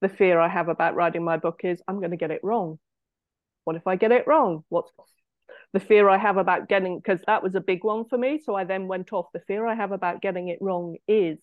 The 0.00 0.08
fear 0.08 0.38
I 0.38 0.48
have 0.48 0.68
about 0.68 0.94
writing 0.94 1.24
my 1.24 1.36
book 1.36 1.60
is 1.64 1.82
I'm 1.88 1.98
going 1.98 2.10
to 2.10 2.16
get 2.16 2.30
it 2.30 2.40
wrong. 2.42 2.78
What 3.64 3.76
if 3.76 3.86
I 3.86 3.96
get 3.96 4.12
it 4.12 4.26
wrong? 4.26 4.64
What's 4.68 4.92
the 5.72 5.80
fear 5.80 6.08
I 6.08 6.18
have 6.18 6.36
about 6.36 6.68
getting, 6.68 6.98
because 6.98 7.20
that 7.26 7.42
was 7.42 7.54
a 7.54 7.60
big 7.60 7.82
one 7.82 8.04
for 8.08 8.16
me. 8.18 8.40
So 8.44 8.54
I 8.54 8.64
then 8.64 8.86
went 8.86 9.12
off. 9.12 9.26
The 9.32 9.40
fear 9.40 9.66
I 9.66 9.74
have 9.74 9.92
about 9.92 10.22
getting 10.22 10.48
it 10.48 10.58
wrong 10.60 10.96
is. 11.08 11.38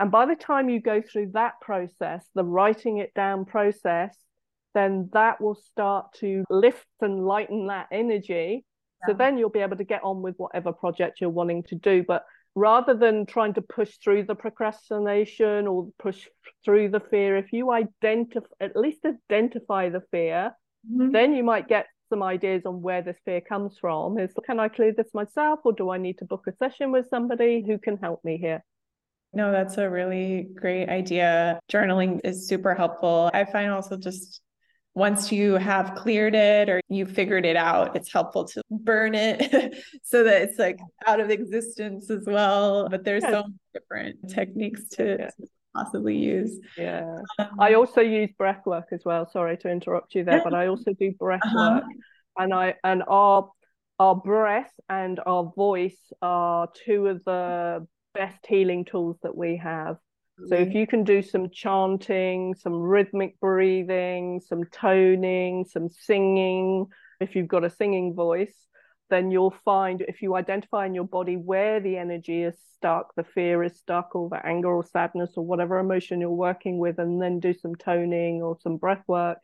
And 0.00 0.10
by 0.10 0.26
the 0.26 0.36
time 0.36 0.68
you 0.68 0.80
go 0.80 1.02
through 1.02 1.32
that 1.34 1.60
process, 1.60 2.24
the 2.34 2.44
writing 2.44 2.98
it 2.98 3.12
down 3.14 3.44
process, 3.44 4.16
then 4.74 5.10
that 5.12 5.40
will 5.40 5.56
start 5.56 6.12
to 6.20 6.44
lift 6.48 6.86
and 7.00 7.26
lighten 7.26 7.66
that 7.66 7.88
energy. 7.90 8.64
Yeah. 9.00 9.12
So 9.12 9.18
then 9.18 9.38
you'll 9.38 9.50
be 9.50 9.60
able 9.60 9.76
to 9.76 9.84
get 9.84 10.04
on 10.04 10.22
with 10.22 10.36
whatever 10.36 10.72
project 10.72 11.20
you're 11.20 11.30
wanting 11.30 11.64
to 11.64 11.74
do. 11.74 12.04
But 12.06 12.24
rather 12.58 12.94
than 12.94 13.24
trying 13.24 13.54
to 13.54 13.62
push 13.62 13.96
through 14.02 14.24
the 14.24 14.34
procrastination 14.34 15.66
or 15.66 15.88
push 15.98 16.26
through 16.64 16.90
the 16.90 17.00
fear, 17.00 17.36
if 17.36 17.52
you 17.52 17.70
identify, 17.70 18.48
at 18.60 18.76
least 18.76 19.04
identify 19.04 19.88
the 19.88 20.02
fear, 20.10 20.52
mm-hmm. 20.90 21.12
then 21.12 21.34
you 21.34 21.44
might 21.44 21.68
get 21.68 21.86
some 22.08 22.22
ideas 22.22 22.62
on 22.66 22.82
where 22.82 23.02
this 23.02 23.18
fear 23.24 23.40
comes 23.40 23.78
from. 23.78 24.18
Is 24.18 24.32
can 24.44 24.58
i 24.58 24.68
clear 24.68 24.92
this 24.92 25.12
myself 25.14 25.60
or 25.64 25.72
do 25.72 25.90
i 25.90 25.98
need 25.98 26.18
to 26.18 26.24
book 26.24 26.46
a 26.48 26.52
session 26.56 26.90
with 26.90 27.06
somebody? 27.08 27.62
Who 27.66 27.78
can 27.78 27.96
help 27.98 28.24
me 28.24 28.38
here? 28.38 28.64
No 29.32 29.52
that's 29.52 29.76
a 29.78 29.88
really 29.88 30.48
great 30.54 30.88
idea. 30.88 31.60
Journaling 31.70 32.20
is 32.24 32.48
super 32.48 32.74
helpful. 32.74 33.30
I 33.32 33.44
find 33.44 33.70
also 33.70 33.96
just 33.96 34.40
once 34.98 35.30
you 35.30 35.54
have 35.54 35.94
cleared 35.94 36.34
it 36.34 36.68
or 36.68 36.80
you 36.88 37.06
figured 37.06 37.46
it 37.46 37.56
out 37.56 37.94
it's 37.96 38.12
helpful 38.12 38.44
to 38.44 38.60
burn 38.70 39.14
it 39.14 39.82
so 40.02 40.24
that 40.24 40.42
it's 40.42 40.58
like 40.58 40.78
out 41.06 41.20
of 41.20 41.30
existence 41.30 42.10
as 42.10 42.24
well 42.26 42.88
but 42.88 43.04
there's 43.04 43.22
yes. 43.22 43.32
so 43.32 43.44
different 43.72 44.16
techniques 44.28 44.84
to, 44.90 45.16
yes. 45.18 45.34
to 45.36 45.46
possibly 45.78 46.16
use. 46.16 46.58
Yeah. 46.76 47.18
Um, 47.38 47.48
I 47.58 47.74
also 47.74 48.00
use 48.00 48.30
breath 48.36 48.66
work 48.66 48.88
as 48.92 49.02
well. 49.04 49.28
Sorry 49.30 49.56
to 49.58 49.70
interrupt 49.70 50.14
you 50.14 50.24
there, 50.24 50.42
but 50.42 50.54
I 50.54 50.66
also 50.66 50.92
do 50.92 51.12
breath 51.12 51.40
uh-huh. 51.44 51.80
work. 51.82 51.84
And 52.36 52.54
I 52.54 52.74
and 52.84 53.02
our 53.08 53.50
our 53.98 54.14
breath 54.14 54.72
and 54.88 55.20
our 55.26 55.52
voice 55.56 56.12
are 56.22 56.68
two 56.84 57.08
of 57.08 57.24
the 57.24 57.86
best 58.14 58.46
healing 58.46 58.84
tools 58.84 59.18
that 59.22 59.36
we 59.36 59.56
have. 59.56 59.96
So 60.46 60.54
if 60.54 60.72
you 60.72 60.86
can 60.86 61.02
do 61.02 61.20
some 61.20 61.50
chanting, 61.50 62.54
some 62.54 62.74
rhythmic 62.74 63.40
breathing, 63.40 64.40
some 64.40 64.64
toning, 64.66 65.64
some 65.68 65.88
singing, 65.88 66.86
if 67.20 67.34
you've 67.34 67.48
got 67.48 67.64
a 67.64 67.70
singing 67.70 68.14
voice, 68.14 68.54
then 69.10 69.30
you'll 69.30 69.54
find 69.64 70.02
if 70.02 70.22
you 70.22 70.36
identify 70.36 70.86
in 70.86 70.94
your 70.94 71.04
body 71.04 71.36
where 71.36 71.80
the 71.80 71.96
energy 71.96 72.42
is 72.42 72.54
stuck, 72.74 73.14
the 73.16 73.24
fear 73.24 73.64
is 73.64 73.76
stuck, 73.76 74.14
or 74.14 74.28
the 74.28 74.46
anger 74.46 74.68
or 74.68 74.84
sadness 74.84 75.32
or 75.36 75.44
whatever 75.44 75.78
emotion 75.78 76.20
you're 76.20 76.30
working 76.30 76.78
with, 76.78 76.98
and 76.98 77.20
then 77.20 77.40
do 77.40 77.52
some 77.52 77.74
toning 77.74 78.40
or 78.40 78.56
some 78.60 78.76
breath 78.76 79.02
work, 79.08 79.38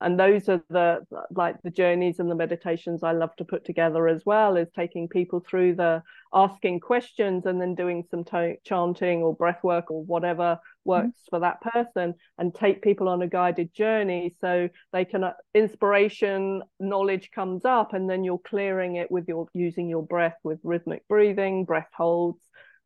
and 0.00 0.20
those 0.20 0.48
are 0.48 0.62
the 0.68 1.00
like 1.30 1.56
the 1.62 1.70
journeys 1.70 2.18
and 2.18 2.30
the 2.30 2.34
meditations 2.34 3.02
i 3.02 3.12
love 3.12 3.34
to 3.36 3.44
put 3.44 3.64
together 3.64 4.08
as 4.08 4.22
well 4.26 4.56
is 4.56 4.68
taking 4.74 5.08
people 5.08 5.40
through 5.40 5.74
the 5.74 6.02
asking 6.34 6.78
questions 6.80 7.46
and 7.46 7.60
then 7.60 7.74
doing 7.74 8.04
some 8.10 8.24
to- 8.24 8.56
chanting 8.64 9.22
or 9.22 9.34
breath 9.34 9.62
work 9.62 9.90
or 9.90 10.04
whatever 10.04 10.42
mm-hmm. 10.42 10.90
works 10.90 11.08
mm-hmm. 11.08 11.36
for 11.36 11.40
that 11.40 11.60
person 11.60 12.14
and 12.38 12.54
take 12.54 12.82
people 12.82 13.08
on 13.08 13.22
a 13.22 13.28
guided 13.28 13.72
journey 13.72 14.34
so 14.40 14.68
they 14.92 15.04
can 15.04 15.24
uh, 15.24 15.32
inspiration 15.54 16.62
knowledge 16.78 17.30
comes 17.30 17.64
up 17.64 17.94
and 17.94 18.08
then 18.08 18.22
you're 18.22 18.38
clearing 18.38 18.96
it 18.96 19.10
with 19.10 19.26
your 19.28 19.46
using 19.54 19.88
your 19.88 20.04
breath 20.04 20.36
with 20.44 20.58
rhythmic 20.62 21.06
breathing 21.08 21.64
breath 21.64 21.88
holds 21.94 22.40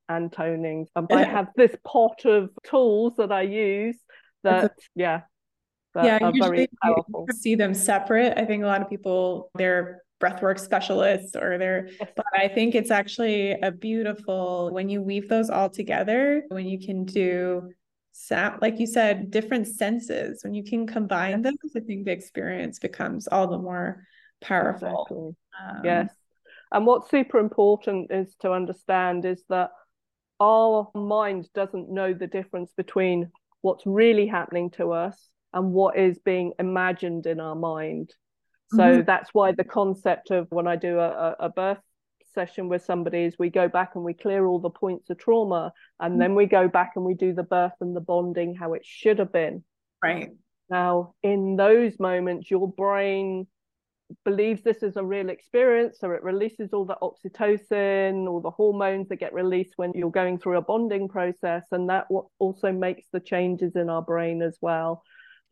and 0.09 0.33
toning 0.33 0.87
and 0.97 1.09
i 1.13 1.25
have 1.25 1.49
this 1.57 1.75
pot 1.85 2.25
of 2.25 2.51
tools 2.65 3.15
that 3.17 3.33
i 3.33 3.43
use 3.43 3.97
that 4.43 4.73
yeah 4.95 5.21
yeah, 5.97 6.31
usually 6.33 6.69
powerful. 6.83 7.27
see 7.33 7.55
them 7.55 7.75
separate. 7.75 8.35
I 8.37 8.45
think 8.45 8.63
a 8.63 8.67
lot 8.67 8.83
of 8.83 8.89
people 8.89 9.51
they're 9.55 10.03
breathwork 10.21 10.61
specialists 10.61 11.35
or 11.35 11.57
they're 11.57 11.89
but 11.99 12.27
I 12.35 12.49
think 12.49 12.75
it's 12.75 12.91
actually 12.91 13.53
a 13.53 13.71
beautiful 13.71 14.71
when 14.73 14.89
you 14.89 15.03
weave 15.03 15.29
those 15.29 15.51
all 15.51 15.71
together, 15.71 16.43
when 16.49 16.67
you 16.67 16.79
can 16.79 17.05
do 17.05 17.71
sound 18.13 18.61
like 18.61 18.79
you 18.79 18.87
said, 18.87 19.31
different 19.31 19.67
senses, 19.67 20.45
when 20.45 20.55
you 20.55 20.63
can 20.63 20.87
combine 20.87 21.43
those, 21.43 21.55
I 21.77 21.81
think 21.81 22.05
the 22.05 22.13
experience 22.13 22.79
becomes 22.79 23.27
all 23.29 23.49
the 23.49 23.59
more 23.59 24.05
powerful. 24.41 24.89
Exactly. 24.89 25.37
Um, 25.79 25.85
yes. 25.85 26.15
And 26.73 26.87
what's 26.87 27.11
super 27.11 27.39
important 27.39 28.13
is 28.13 28.35
to 28.41 28.53
understand 28.53 29.25
is 29.25 29.43
that 29.49 29.71
our 30.39 30.89
mind 30.95 31.49
doesn't 31.55 31.91
know 31.91 32.15
the 32.15 32.27
difference 32.27 32.71
between 32.77 33.31
what's 33.61 33.85
really 33.85 34.27
happening 34.27 34.71
to 34.71 34.93
us 34.93 35.31
and 35.53 35.73
what 35.73 35.99
is 35.99 36.19
being 36.19 36.53
imagined 36.59 37.27
in 37.27 37.41
our 37.41 37.55
mind. 37.55 38.15
So 38.73 38.83
mm-hmm. 38.83 39.03
that's 39.05 39.31
why 39.33 39.53
the 39.53 39.65
concept 39.65 40.31
of 40.31 40.47
when 40.51 40.69
I 40.69 40.77
do 40.77 40.99
a, 40.99 41.35
a 41.41 41.49
birth 41.49 41.81
session 42.35 42.69
with 42.69 42.85
somebody 42.85 43.25
is 43.25 43.35
we 43.39 43.51
go 43.51 43.69
back 43.69 43.93
and 43.97 44.05
we 44.05 44.15
clear 44.15 44.47
all 44.47 44.61
the 44.61 44.71
points 44.71 45.11
of 45.11 45.19
trauma 45.19 45.73
and 45.99 46.13
mm-hmm. 46.13 46.21
then 46.21 46.35
we 46.37 46.47
go 46.47 46.69
back 46.69 46.93
and 46.95 47.05
we 47.05 47.15
do 47.15 47.33
the 47.33 47.43
birth 47.43 47.73
and 47.81 47.97
the 47.97 48.01
bonding 48.01 48.55
how 48.55 48.75
it 48.75 48.83
should 48.85 49.19
have 49.19 49.33
been. 49.33 49.65
Right. 50.03 50.31
Now, 50.69 51.15
in 51.25 51.57
those 51.57 51.99
moments, 51.99 52.49
your 52.49 52.69
brain 52.73 53.49
believes 54.25 54.63
this 54.63 54.85
is 54.85 54.97
a 54.97 55.05
real 55.05 55.31
experience, 55.31 55.99
so 56.01 56.13
it 56.13 56.23
releases 56.23 56.73
all 56.73 56.85
the 56.85 56.97
oxytocin, 57.03 58.29
all 58.29 58.41
the 58.41 58.51
hormones 58.51 59.09
that 59.09 59.17
get 59.17 59.35
released 59.35 59.73
when 59.77 59.93
you're 59.95 60.11
going 60.11 60.39
through 60.39 60.59
a 60.59 60.63
bonding 60.63 61.09
process, 61.09 61.65
and 61.73 61.89
that 61.89 62.07
also 62.39 62.73
makes 62.73 63.07
the 63.13 63.21
changes 63.21 63.75
in 63.75 63.91
our 63.91 64.03
brain 64.03 64.43
as 64.43 64.57
well 64.61 65.03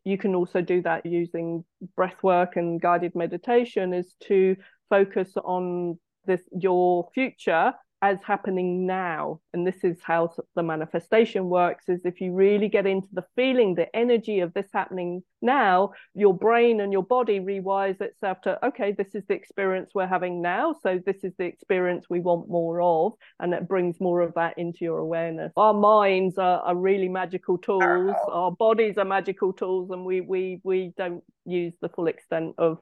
you 0.03 0.17
can 0.17 0.35
also 0.35 0.61
do 0.61 0.81
that 0.81 1.05
using 1.05 1.63
breath 1.95 2.21
work 2.23 2.55
and 2.55 2.81
guided 2.81 3.15
meditation 3.15 3.93
is 3.93 4.15
to 4.21 4.55
focus 4.89 5.33
on 5.43 5.97
this 6.25 6.41
your 6.51 7.09
future 7.13 7.73
as 8.01 8.17
happening 8.25 8.85
now 8.85 9.39
and 9.53 9.67
this 9.67 9.83
is 9.83 9.97
how 10.01 10.31
the 10.55 10.63
manifestation 10.63 11.49
works 11.49 11.89
is 11.89 11.99
if 12.05 12.21
you 12.21 12.33
really 12.33 12.69
get 12.69 12.85
into 12.85 13.09
the 13.13 13.25
feeling 13.35 13.75
the 13.75 13.93
energy 13.95 14.39
of 14.39 14.53
this 14.53 14.67
happening 14.73 15.21
now 15.41 15.91
your 16.13 16.33
brain 16.33 16.81
and 16.81 16.93
your 16.93 17.03
body 17.03 17.39
rewires 17.39 17.99
itself 18.01 18.39
to 18.41 18.63
okay 18.65 18.93
this 18.93 19.15
is 19.15 19.23
the 19.27 19.33
experience 19.33 19.91
we're 19.93 20.07
having 20.07 20.41
now 20.41 20.73
so 20.81 20.99
this 21.05 21.23
is 21.23 21.33
the 21.37 21.45
experience 21.45 22.05
we 22.09 22.19
want 22.19 22.49
more 22.49 22.81
of 22.81 23.13
and 23.39 23.53
it 23.53 23.67
brings 23.67 23.99
more 23.99 24.21
of 24.21 24.33
that 24.35 24.57
into 24.57 24.79
your 24.81 24.99
awareness. 24.99 25.51
Our 25.55 25.73
minds 25.73 26.37
are, 26.37 26.59
are 26.61 26.75
really 26.75 27.09
magical 27.09 27.57
tools. 27.57 27.81
Uh-huh. 27.81 28.31
Our 28.31 28.51
bodies 28.51 28.97
are 28.97 29.05
magical 29.05 29.53
tools 29.53 29.89
and 29.91 30.05
we 30.05 30.21
we 30.21 30.59
we 30.63 30.93
don't 30.97 31.23
use 31.45 31.73
the 31.81 31.89
full 31.89 32.07
extent 32.07 32.55
of 32.57 32.79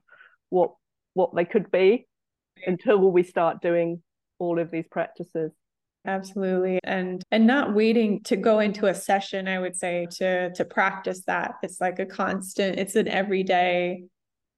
what 0.49 0.73
what 1.13 1.36
they 1.36 1.45
could 1.45 1.71
be 1.71 2.08
until 2.65 2.99
we 3.12 3.23
start 3.23 3.62
doing 3.62 4.01
all 4.39 4.60
of 4.60 4.71
these 4.71 4.88
practices. 4.89 5.52
Absolutely. 6.08 6.80
And 6.84 7.21
and 7.32 7.45
not 7.45 7.76
waiting 7.76 8.23
to 8.23 8.38
go 8.38 8.60
into 8.60 8.88
a 8.88 8.95
session 8.95 9.47
i 9.47 9.60
would 9.60 9.76
say 9.76 10.08
to 10.12 10.52
to 10.54 10.65
practice 10.65 11.23
that. 11.28 11.56
It's 11.62 11.82
like 11.82 12.00
a 12.00 12.06
constant 12.06 12.80
it's 12.80 12.95
an 12.95 13.08
everyday 13.08 14.06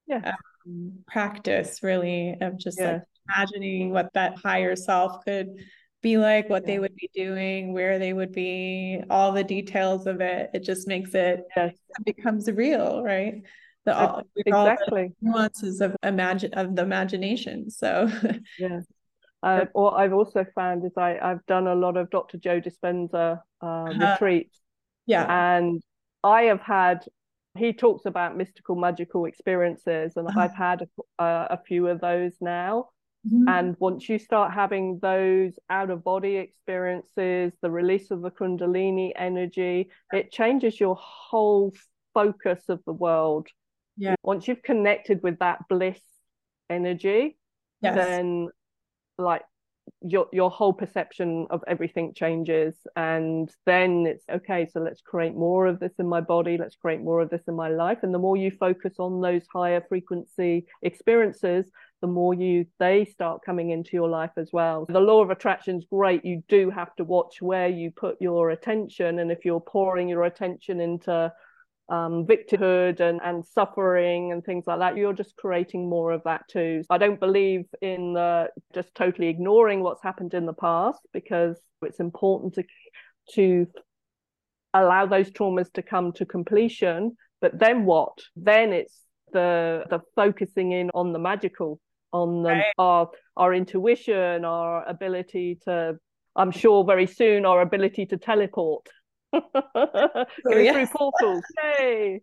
yeah 0.06 0.34
um, 0.66 0.92
practice 1.06 1.82
really 1.82 2.36
of 2.40 2.56
just 2.56 2.78
yeah. 2.78 2.92
like 2.92 3.02
imagining 3.28 3.90
what 3.90 4.12
that 4.14 4.38
higher 4.38 4.76
self 4.76 5.24
could 5.24 5.48
be 6.02 6.16
like 6.16 6.48
what 6.48 6.62
yeah. 6.62 6.66
they 6.74 6.78
would 6.78 6.94
be 6.94 7.10
doing 7.14 7.72
where 7.72 7.98
they 7.98 8.12
would 8.12 8.32
be 8.32 9.02
all 9.10 9.32
the 9.32 9.44
details 9.44 10.06
of 10.06 10.20
it. 10.20 10.50
It 10.54 10.62
just 10.62 10.88
makes 10.88 11.14
it, 11.14 11.42
yes. 11.56 11.74
it 11.74 12.04
becomes 12.16 12.50
real 12.50 13.02
right? 13.02 13.42
The 13.86 13.96
all, 13.96 14.22
exactly 14.36 15.02
all 15.02 15.08
the 15.08 15.14
nuances 15.20 15.80
of 15.80 15.96
imagine 16.02 16.54
of 16.54 16.76
the 16.76 16.82
imagination. 16.82 17.70
So 17.70 18.08
yeah 18.58 18.80
uh, 19.42 19.64
what 19.72 19.92
I've 19.92 20.12
also 20.12 20.44
found 20.54 20.84
is 20.84 20.92
I, 20.96 21.18
I've 21.18 21.44
done 21.46 21.66
a 21.66 21.74
lot 21.74 21.96
of 21.96 22.10
Dr. 22.10 22.38
Joe 22.38 22.60
Dispenza 22.60 23.40
uh, 23.62 23.66
uh, 23.66 23.84
retreats. 23.84 24.60
Yeah. 25.06 25.26
And 25.28 25.82
I 26.22 26.42
have 26.42 26.60
had, 26.60 27.04
he 27.56 27.72
talks 27.72 28.04
about 28.04 28.36
mystical, 28.36 28.76
magical 28.76 29.24
experiences, 29.24 30.12
and 30.16 30.28
uh-huh. 30.28 30.40
I've 30.40 30.54
had 30.54 30.88
a, 31.18 31.24
a, 31.50 31.60
few 31.66 31.88
of 31.88 32.00
those 32.00 32.32
now. 32.40 32.90
Mm-hmm. 33.26 33.48
And 33.48 33.76
once 33.78 34.08
you 34.08 34.18
start 34.18 34.52
having 34.52 34.98
those 35.00 35.52
out 35.68 35.90
of 35.90 36.04
body 36.04 36.36
experiences, 36.36 37.52
the 37.62 37.70
release 37.70 38.10
of 38.10 38.22
the 38.22 38.30
Kundalini 38.30 39.12
energy, 39.16 39.90
it 40.12 40.32
changes 40.32 40.78
your 40.78 40.96
whole 40.96 41.72
focus 42.14 42.62
of 42.68 42.80
the 42.86 42.92
world. 42.92 43.48
Yeah. 43.96 44.14
Once 44.22 44.48
you've 44.48 44.62
connected 44.62 45.22
with 45.22 45.38
that 45.40 45.60
bliss 45.68 46.00
energy, 46.70 47.38
yes. 47.82 47.94
then 47.94 48.48
like 49.20 49.42
your 50.02 50.26
your 50.32 50.50
whole 50.50 50.72
perception 50.72 51.46
of 51.50 51.62
everything 51.66 52.14
changes 52.14 52.76
and 52.96 53.50
then 53.66 54.06
it's 54.06 54.24
okay 54.30 54.66
so 54.72 54.80
let's 54.80 55.00
create 55.00 55.34
more 55.34 55.66
of 55.66 55.80
this 55.80 55.92
in 55.98 56.08
my 56.08 56.20
body 56.20 56.56
let's 56.56 56.76
create 56.76 57.00
more 57.00 57.20
of 57.20 57.28
this 57.28 57.42
in 57.48 57.54
my 57.54 57.68
life 57.68 57.98
and 58.02 58.14
the 58.14 58.18
more 58.18 58.36
you 58.36 58.50
focus 58.50 58.94
on 58.98 59.20
those 59.20 59.42
higher 59.52 59.82
frequency 59.88 60.64
experiences 60.82 61.66
the 62.00 62.06
more 62.06 62.34
you 62.34 62.66
they 62.78 63.04
start 63.04 63.42
coming 63.44 63.70
into 63.70 63.90
your 63.92 64.08
life 64.08 64.30
as 64.36 64.50
well. 64.52 64.86
The 64.88 65.00
law 65.00 65.22
of 65.22 65.30
attraction 65.30 65.78
is 65.78 65.84
great. 65.84 66.24
You 66.24 66.42
do 66.48 66.70
have 66.70 66.94
to 66.96 67.04
watch 67.04 67.42
where 67.42 67.68
you 67.68 67.90
put 67.90 68.16
your 68.20 68.50
attention, 68.50 69.18
and 69.18 69.30
if 69.30 69.44
you're 69.44 69.60
pouring 69.60 70.08
your 70.08 70.24
attention 70.24 70.80
into 70.80 71.32
um, 71.90 72.24
victimhood 72.24 73.00
and, 73.00 73.20
and 73.22 73.44
suffering 73.44 74.32
and 74.32 74.44
things 74.44 74.64
like 74.66 74.78
that, 74.78 74.96
you're 74.96 75.12
just 75.12 75.36
creating 75.36 75.88
more 75.88 76.12
of 76.12 76.22
that 76.24 76.42
too. 76.48 76.82
I 76.88 76.98
don't 76.98 77.18
believe 77.18 77.64
in 77.82 78.14
the, 78.14 78.48
just 78.72 78.94
totally 78.94 79.28
ignoring 79.28 79.82
what's 79.82 80.02
happened 80.02 80.32
in 80.32 80.46
the 80.46 80.54
past 80.54 81.00
because 81.12 81.60
it's 81.82 82.00
important 82.00 82.54
to 82.54 82.64
to 83.34 83.66
allow 84.74 85.06
those 85.06 85.30
traumas 85.30 85.72
to 85.72 85.82
come 85.82 86.12
to 86.12 86.24
completion. 86.24 87.16
But 87.40 87.58
then 87.58 87.84
what? 87.84 88.18
Then 88.36 88.72
it's 88.72 88.96
the 89.32 89.84
the 89.90 90.00
focusing 90.14 90.72
in 90.72 90.90
on 90.94 91.12
the 91.12 91.18
magical, 91.18 91.80
on 92.12 92.42
the, 92.42 92.50
right. 92.50 92.64
our 92.78 93.10
our 93.36 93.52
intuition, 93.54 94.44
our 94.44 94.84
ability 94.88 95.58
to. 95.64 95.98
I'm 96.36 96.52
sure 96.52 96.84
very 96.84 97.08
soon 97.08 97.44
our 97.44 97.60
ability 97.60 98.06
to 98.06 98.16
teleport 98.16 98.86
Go 99.32 99.42
oh, 99.74 100.26
yes. 100.56 100.74
through 100.74 100.86
portals. 100.86 101.44
Hey. 101.62 102.20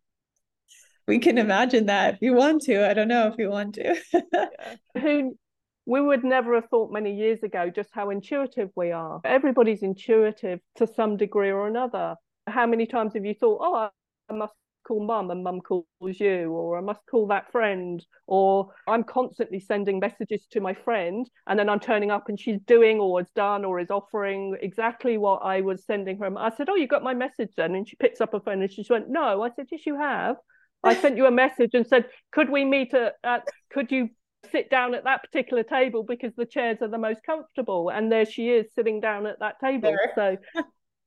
We 1.08 1.20
can 1.20 1.38
imagine 1.38 1.86
that 1.86 2.16
if 2.16 2.22
you 2.22 2.34
want 2.34 2.64
to. 2.64 2.90
I 2.90 2.94
don't 2.94 3.08
know 3.08 3.28
if 3.28 3.36
you 3.38 3.50
want 3.50 3.76
to. 3.76 3.96
yeah. 4.14 4.76
Who 5.02 5.38
we 5.86 6.02
would 6.02 6.26
never 6.26 6.56
have 6.56 6.66
thought 6.70 6.92
many 6.92 7.16
years 7.16 7.44
ago 7.44 7.70
just 7.74 7.90
how 7.94 8.10
intuitive 8.10 8.70
we 8.76 8.92
are. 8.92 9.22
Everybody's 9.24 9.84
intuitive 9.84 10.60
to 10.76 10.86
some 10.86 11.16
degree 11.16 11.50
or 11.50 11.66
another. 11.66 12.16
How 12.46 12.66
many 12.66 12.86
times 12.86 13.14
have 13.14 13.24
you 13.24 13.34
thought, 13.34 13.60
oh, 13.62 13.90
I 14.30 14.34
must 14.34 14.54
call 14.88 15.06
mum 15.06 15.32
and 15.32 15.44
mum 15.44 15.62
calls 15.62 15.86
you, 16.02 16.52
or 16.52 16.78
I 16.78 16.82
must 16.82 17.02
call 17.10 17.28
that 17.28 17.52
friend, 17.52 18.04
or 18.26 18.70
I'm 18.88 19.04
constantly 19.04 19.60
sending 19.60 20.00
messages 20.00 20.46
to 20.52 20.62
my 20.62 20.74
friend 20.74 21.30
and 21.48 21.60
then 21.60 21.70
I'm 21.70 21.80
turning 21.80 22.12
up 22.12 22.30
and 22.30 22.40
she's 22.40 22.60
doing 22.62 23.00
or 23.00 23.20
has 23.20 23.30
done 23.32 23.66
or 23.66 23.80
is 23.80 23.92
offering 23.92 24.56
exactly 24.62 25.18
what 25.18 25.42
I 25.44 25.62
was 25.62 25.86
sending 25.86 26.18
her. 26.20 26.38
I 26.38 26.50
said, 26.56 26.70
Oh, 26.70 26.76
you 26.76 26.88
got 26.88 27.04
my 27.04 27.14
message 27.14 27.52
then? 27.58 27.76
And 27.76 27.88
she 27.88 27.96
picks 27.98 28.22
up 28.22 28.32
her 28.34 28.40
phone 28.40 28.62
and 28.62 28.72
she 28.72 28.86
went, 28.90 29.10
No. 29.10 29.42
I 29.42 29.50
said, 29.56 29.68
Yes, 29.72 29.86
you 29.86 29.98
have. 30.00 30.38
I 30.84 30.96
sent 30.96 31.18
you 31.18 31.26
a 31.26 31.32
message 31.32 31.72
and 31.74 31.86
said, 31.86 32.06
Could 32.32 32.50
we 32.50 32.64
meet 32.64 32.94
at, 32.94 33.16
at 33.24 33.48
could 33.72 33.92
you 33.92 34.10
sit 34.52 34.70
down 34.70 34.94
at 34.94 35.04
that 35.04 35.24
particular 35.24 35.64
table 35.64 36.04
because 36.04 36.32
the 36.38 36.46
chairs 36.46 36.78
are 36.82 36.88
the 36.88 36.98
most 36.98 37.22
comfortable? 37.26 37.90
And 37.90 38.12
there 38.12 38.26
she 38.26 38.50
is 38.50 38.68
sitting 38.76 39.02
down 39.02 39.26
at 39.26 39.40
that 39.40 39.60
table. 39.60 39.96
There. 40.16 40.40
So 40.56 40.66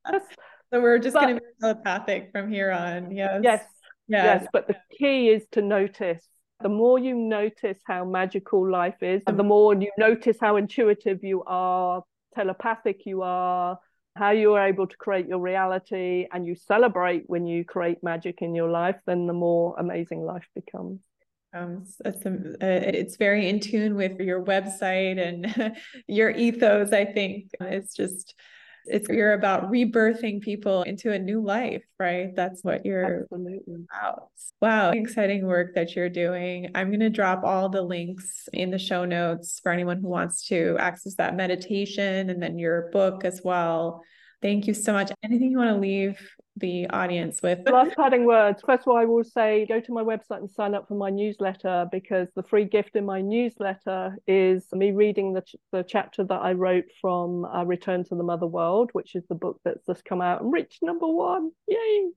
So 0.73 0.81
we're 0.81 0.99
just 0.99 1.15
going 1.15 1.35
to 1.35 1.41
be 1.41 1.47
telepathic 1.59 2.29
from 2.31 2.51
here 2.51 2.71
on. 2.71 3.11
Yes. 3.11 3.41
Yes. 3.43 3.63
Yes. 4.07 4.41
yes. 4.41 4.47
But 4.53 4.67
the 4.67 4.75
key 4.97 5.29
is 5.29 5.45
to 5.51 5.61
notice. 5.61 6.25
The 6.61 6.69
more 6.69 6.99
you 6.99 7.15
notice 7.15 7.79
how 7.85 8.05
magical 8.05 8.69
life 8.69 9.01
is, 9.01 9.23
and 9.25 9.37
the 9.37 9.43
more 9.43 9.73
you 9.73 9.91
notice 9.97 10.37
how 10.39 10.57
intuitive 10.57 11.23
you 11.23 11.43
are, 11.45 12.03
telepathic 12.35 13.05
you 13.05 13.23
are, 13.23 13.79
how 14.15 14.31
you 14.31 14.53
are 14.53 14.67
able 14.67 14.85
to 14.87 14.97
create 14.97 15.27
your 15.27 15.39
reality, 15.39 16.27
and 16.31 16.45
you 16.45 16.55
celebrate 16.55 17.23
when 17.27 17.47
you 17.47 17.65
create 17.65 18.03
magic 18.03 18.41
in 18.41 18.53
your 18.53 18.69
life, 18.69 18.97
then 19.07 19.25
the 19.25 19.33
more 19.33 19.75
amazing 19.79 20.21
life 20.21 20.47
becomes. 20.53 21.01
Um, 21.53 21.83
it's, 22.05 22.25
uh, 22.25 22.49
it's 22.61 23.17
very 23.17 23.49
in 23.49 23.59
tune 23.59 23.95
with 23.95 24.19
your 24.19 24.43
website 24.43 25.19
and 25.19 25.75
your 26.07 26.29
ethos. 26.29 26.93
I 26.93 27.05
think 27.05 27.51
it's 27.59 27.95
just 27.95 28.35
it's 28.85 29.09
you're 29.09 29.33
about 29.33 29.71
rebirthing 29.71 30.41
people 30.41 30.83
into 30.83 31.11
a 31.11 31.19
new 31.19 31.43
life, 31.43 31.83
right? 31.99 32.35
That's 32.35 32.63
what 32.63 32.85
you're 32.85 33.23
Absolutely. 33.23 33.85
about. 33.89 34.29
Wow, 34.61 34.91
exciting 34.91 35.45
work 35.45 35.75
that 35.75 35.95
you're 35.95 36.09
doing. 36.09 36.69
I'm 36.75 36.89
going 36.89 36.99
to 36.99 37.09
drop 37.09 37.43
all 37.43 37.69
the 37.69 37.81
links 37.81 38.47
in 38.53 38.71
the 38.71 38.77
show 38.77 39.05
notes 39.05 39.59
for 39.61 39.71
anyone 39.71 40.01
who 40.01 40.07
wants 40.07 40.47
to 40.47 40.77
access 40.79 41.15
that 41.15 41.35
meditation 41.35 42.29
and 42.29 42.41
then 42.41 42.59
your 42.59 42.89
book 42.91 43.25
as 43.25 43.41
well. 43.43 44.03
Thank 44.41 44.65
you 44.67 44.73
so 44.73 44.93
much. 44.93 45.11
Anything 45.23 45.51
you 45.51 45.57
want 45.57 45.69
to 45.69 45.77
leave 45.77 46.19
the 46.57 46.87
audience 46.89 47.41
with? 47.43 47.59
Last 47.69 47.95
parting 47.95 48.25
words. 48.25 48.61
First 48.65 48.83
of 48.83 48.87
all, 48.89 48.97
I 48.97 49.05
will 49.05 49.23
say 49.23 49.65
go 49.67 49.79
to 49.79 49.93
my 49.93 50.01
website 50.01 50.39
and 50.39 50.49
sign 50.49 50.73
up 50.73 50.87
for 50.87 50.95
my 50.95 51.09
newsletter 51.09 51.87
because 51.91 52.27
the 52.35 52.43
free 52.43 52.65
gift 52.65 52.95
in 52.95 53.05
my 53.05 53.21
newsletter 53.21 54.17
is 54.27 54.65
me 54.73 54.91
reading 54.91 55.33
the, 55.33 55.41
ch- 55.41 55.55
the 55.71 55.83
chapter 55.83 56.23
that 56.23 56.41
I 56.41 56.53
wrote 56.53 56.85
from 56.99 57.45
uh, 57.45 57.63
Return 57.65 58.03
to 58.05 58.15
the 58.15 58.23
Mother 58.23 58.47
World, 58.47 58.89
which 58.93 59.15
is 59.15 59.23
the 59.29 59.35
book 59.35 59.59
that's 59.63 59.85
just 59.85 60.05
come 60.05 60.21
out 60.21 60.41
and 60.41 60.51
reached 60.51 60.81
number 60.81 61.07
one. 61.07 61.51
Yay! 61.67 62.09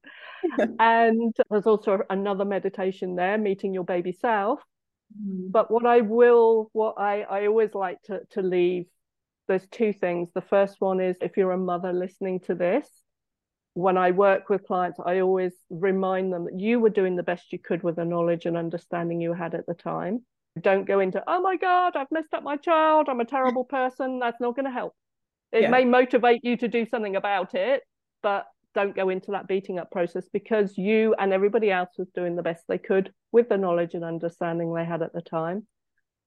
and 0.78 1.34
there's 1.50 1.66
also 1.66 2.00
another 2.08 2.46
meditation 2.46 3.16
there, 3.16 3.36
meeting 3.36 3.74
your 3.74 3.84
baby 3.84 4.12
self. 4.12 4.60
Mm. 5.22 5.52
But 5.52 5.70
what 5.70 5.84
I 5.84 6.00
will, 6.00 6.70
what 6.72 6.94
I, 6.98 7.22
I 7.22 7.46
always 7.46 7.74
like 7.74 8.00
to, 8.04 8.20
to 8.30 8.42
leave, 8.42 8.86
there's 9.48 9.66
two 9.68 9.92
things. 9.92 10.30
The 10.34 10.40
first 10.40 10.76
one 10.80 11.00
is 11.00 11.16
if 11.20 11.36
you're 11.36 11.52
a 11.52 11.58
mother 11.58 11.92
listening 11.92 12.40
to 12.40 12.54
this, 12.54 12.88
when 13.74 13.96
I 13.96 14.12
work 14.12 14.48
with 14.48 14.66
clients, 14.66 15.00
I 15.04 15.20
always 15.20 15.52
remind 15.68 16.32
them 16.32 16.44
that 16.44 16.58
you 16.58 16.78
were 16.78 16.90
doing 16.90 17.16
the 17.16 17.22
best 17.22 17.52
you 17.52 17.58
could 17.58 17.82
with 17.82 17.96
the 17.96 18.04
knowledge 18.04 18.46
and 18.46 18.56
understanding 18.56 19.20
you 19.20 19.32
had 19.32 19.54
at 19.54 19.66
the 19.66 19.74
time. 19.74 20.24
Don't 20.60 20.86
go 20.86 21.00
into, 21.00 21.22
oh 21.26 21.40
my 21.40 21.56
God, 21.56 21.96
I've 21.96 22.10
messed 22.12 22.32
up 22.32 22.44
my 22.44 22.56
child. 22.56 23.08
I'm 23.08 23.20
a 23.20 23.24
terrible 23.24 23.64
person. 23.64 24.20
That's 24.20 24.40
not 24.40 24.54
going 24.54 24.66
to 24.66 24.70
help. 24.70 24.94
It 25.50 25.62
yeah. 25.62 25.70
may 25.70 25.84
motivate 25.84 26.44
you 26.44 26.56
to 26.58 26.68
do 26.68 26.86
something 26.86 27.16
about 27.16 27.54
it, 27.54 27.82
but 28.22 28.46
don't 28.74 28.94
go 28.94 29.08
into 29.08 29.32
that 29.32 29.48
beating 29.48 29.78
up 29.78 29.90
process 29.90 30.28
because 30.32 30.76
you 30.76 31.14
and 31.18 31.32
everybody 31.32 31.70
else 31.70 31.90
was 31.98 32.08
doing 32.10 32.36
the 32.36 32.42
best 32.42 32.64
they 32.68 32.78
could 32.78 33.12
with 33.32 33.48
the 33.48 33.58
knowledge 33.58 33.94
and 33.94 34.04
understanding 34.04 34.72
they 34.72 34.84
had 34.84 35.02
at 35.02 35.12
the 35.12 35.22
time. 35.22 35.66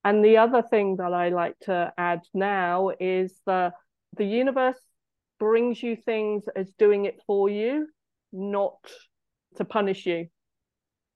And 0.07 0.23
the 0.23 0.37
other 0.37 0.61
thing 0.61 0.95
that 0.97 1.11
I 1.11 1.29
like 1.29 1.59
to 1.63 1.91
add 1.97 2.21
now 2.33 2.91
is 2.97 3.41
the 3.45 3.73
the 4.15 4.23
universe 4.23 4.79
brings 5.37 5.83
you 5.83 5.97
things 5.97 6.45
as 6.55 6.71
doing 6.79 7.03
it 7.03 7.19
for 7.27 7.49
you, 7.49 7.87
not 8.31 8.79
to 9.57 9.65
punish 9.65 10.05
you. 10.05 10.27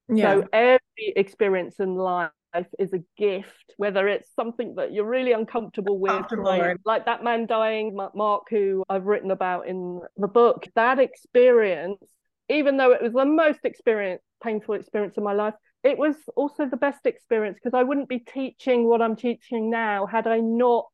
Yeah. 0.10 0.42
So 0.42 0.48
every 0.52 1.14
experience 1.16 1.80
in 1.80 1.96
life 1.96 2.32
is 2.78 2.92
a 2.92 3.02
gift, 3.18 3.74
whether 3.78 4.10
it's 4.10 4.30
something 4.36 4.76
that 4.76 4.92
you're 4.92 5.06
really 5.06 5.32
uncomfortable 5.32 5.98
with, 5.98 6.30
like, 6.34 6.76
like, 6.84 7.06
that 7.06 7.24
man 7.24 7.46
dying, 7.46 7.96
Mark, 8.14 8.44
who 8.50 8.84
I've 8.90 9.06
written 9.06 9.32
about 9.32 9.70
in 9.70 10.02
the 10.18 10.28
book. 10.28 10.68
That 10.76 11.00
experience, 11.00 12.04
even 12.50 12.76
though 12.76 12.92
it 12.92 13.02
was 13.02 13.14
the 13.14 13.26
most 13.26 13.62
experience, 13.64 14.22
painful 14.44 14.76
experience 14.76 15.16
of 15.16 15.24
my 15.24 15.32
life, 15.32 15.54
it 15.84 15.98
was 15.98 16.16
also 16.36 16.66
the 16.66 16.78
best 16.78 17.06
experience 17.06 17.58
because 17.62 17.78
I 17.78 17.84
wouldn't 17.84 18.10
be 18.10 18.20
teaching 18.20 18.88
what 18.88 19.02
I'm 19.02 19.16
teaching 19.16 19.70
now 19.70 20.06
had 20.06 20.28
I 20.28 20.40
not 20.40 20.86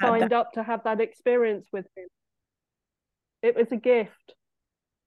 signed 0.00 0.32
up 0.32 0.52
to 0.52 0.62
have 0.62 0.84
that 0.84 1.00
experience 1.00 1.66
with 1.72 1.86
him. 1.96 2.06
It 3.42 3.56
was 3.56 3.72
a 3.72 3.76
gift. 3.76 4.34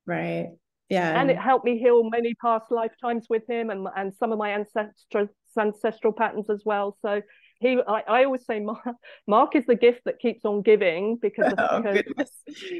Right. 0.06 0.50
Yeah 0.90 1.20
and 1.20 1.32
it 1.32 1.38
helped 1.38 1.66
me 1.66 1.80
heal 1.80 2.04
many 2.04 2.34
past 2.36 2.66
lifetimes 2.70 3.28
with 3.30 3.48
him 3.50 3.70
and 3.70 3.88
and 3.96 4.14
some 4.14 4.32
of 4.32 4.38
my 4.38 4.52
ancestral 4.52 5.28
ancestral 5.58 6.14
patterns 6.14 6.50
as 6.50 6.64
well. 6.66 6.98
So 7.02 7.22
he 7.60 7.80
I, 7.88 8.04
I 8.08 8.24
always 8.26 8.46
say 8.46 8.60
Mark, 8.60 8.84
Mark 9.28 9.56
is 9.56 9.66
the 9.66 9.76
gift 9.76 10.02
that 10.06 10.20
keeps 10.20 10.44
on 10.46 10.62
giving 10.62 11.18
because, 11.22 11.54
oh, 11.58 11.82
because 11.82 12.32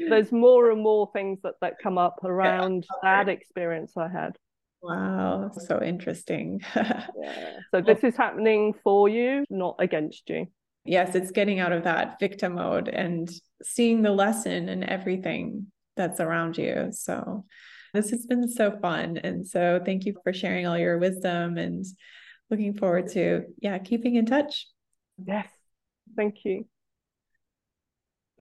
there's 0.08 0.30
more 0.30 0.70
and 0.70 0.82
more 0.82 1.10
things 1.12 1.40
that 1.42 1.54
that 1.60 1.74
come 1.82 1.98
up 1.98 2.18
around 2.24 2.86
yeah. 3.02 3.24
that 3.24 3.32
experience 3.32 3.96
I 3.96 4.08
had 4.08 4.36
Wow, 4.84 5.50
so 5.66 5.82
interesting. 5.82 6.60
yeah. 6.76 7.58
So 7.70 7.80
this 7.80 8.04
is 8.04 8.16
happening 8.16 8.74
for 8.84 9.08
you, 9.08 9.44
not 9.48 9.76
against 9.78 10.28
you 10.28 10.46
yes, 10.84 11.14
it's 11.14 11.30
getting 11.30 11.60
out 11.60 11.72
of 11.72 11.84
that 11.84 12.18
victim 12.20 12.54
mode 12.54 12.88
and 12.88 13.30
seeing 13.62 14.02
the 14.02 14.10
lesson 14.10 14.68
in 14.68 14.84
everything 14.84 15.66
that's 15.96 16.20
around 16.20 16.58
you. 16.58 16.88
So 16.92 17.44
this 17.92 18.10
has 18.10 18.26
been 18.26 18.48
so 18.48 18.78
fun. 18.80 19.18
And 19.18 19.46
so 19.46 19.80
thank 19.84 20.04
you 20.04 20.14
for 20.22 20.32
sharing 20.32 20.66
all 20.66 20.78
your 20.78 20.98
wisdom 20.98 21.56
and 21.56 21.84
looking 22.50 22.74
forward 22.74 23.08
to, 23.12 23.44
yeah, 23.58 23.78
keeping 23.78 24.16
in 24.16 24.26
touch. 24.26 24.66
Yes. 25.24 25.48
Thank 26.16 26.44
you. 26.44 26.66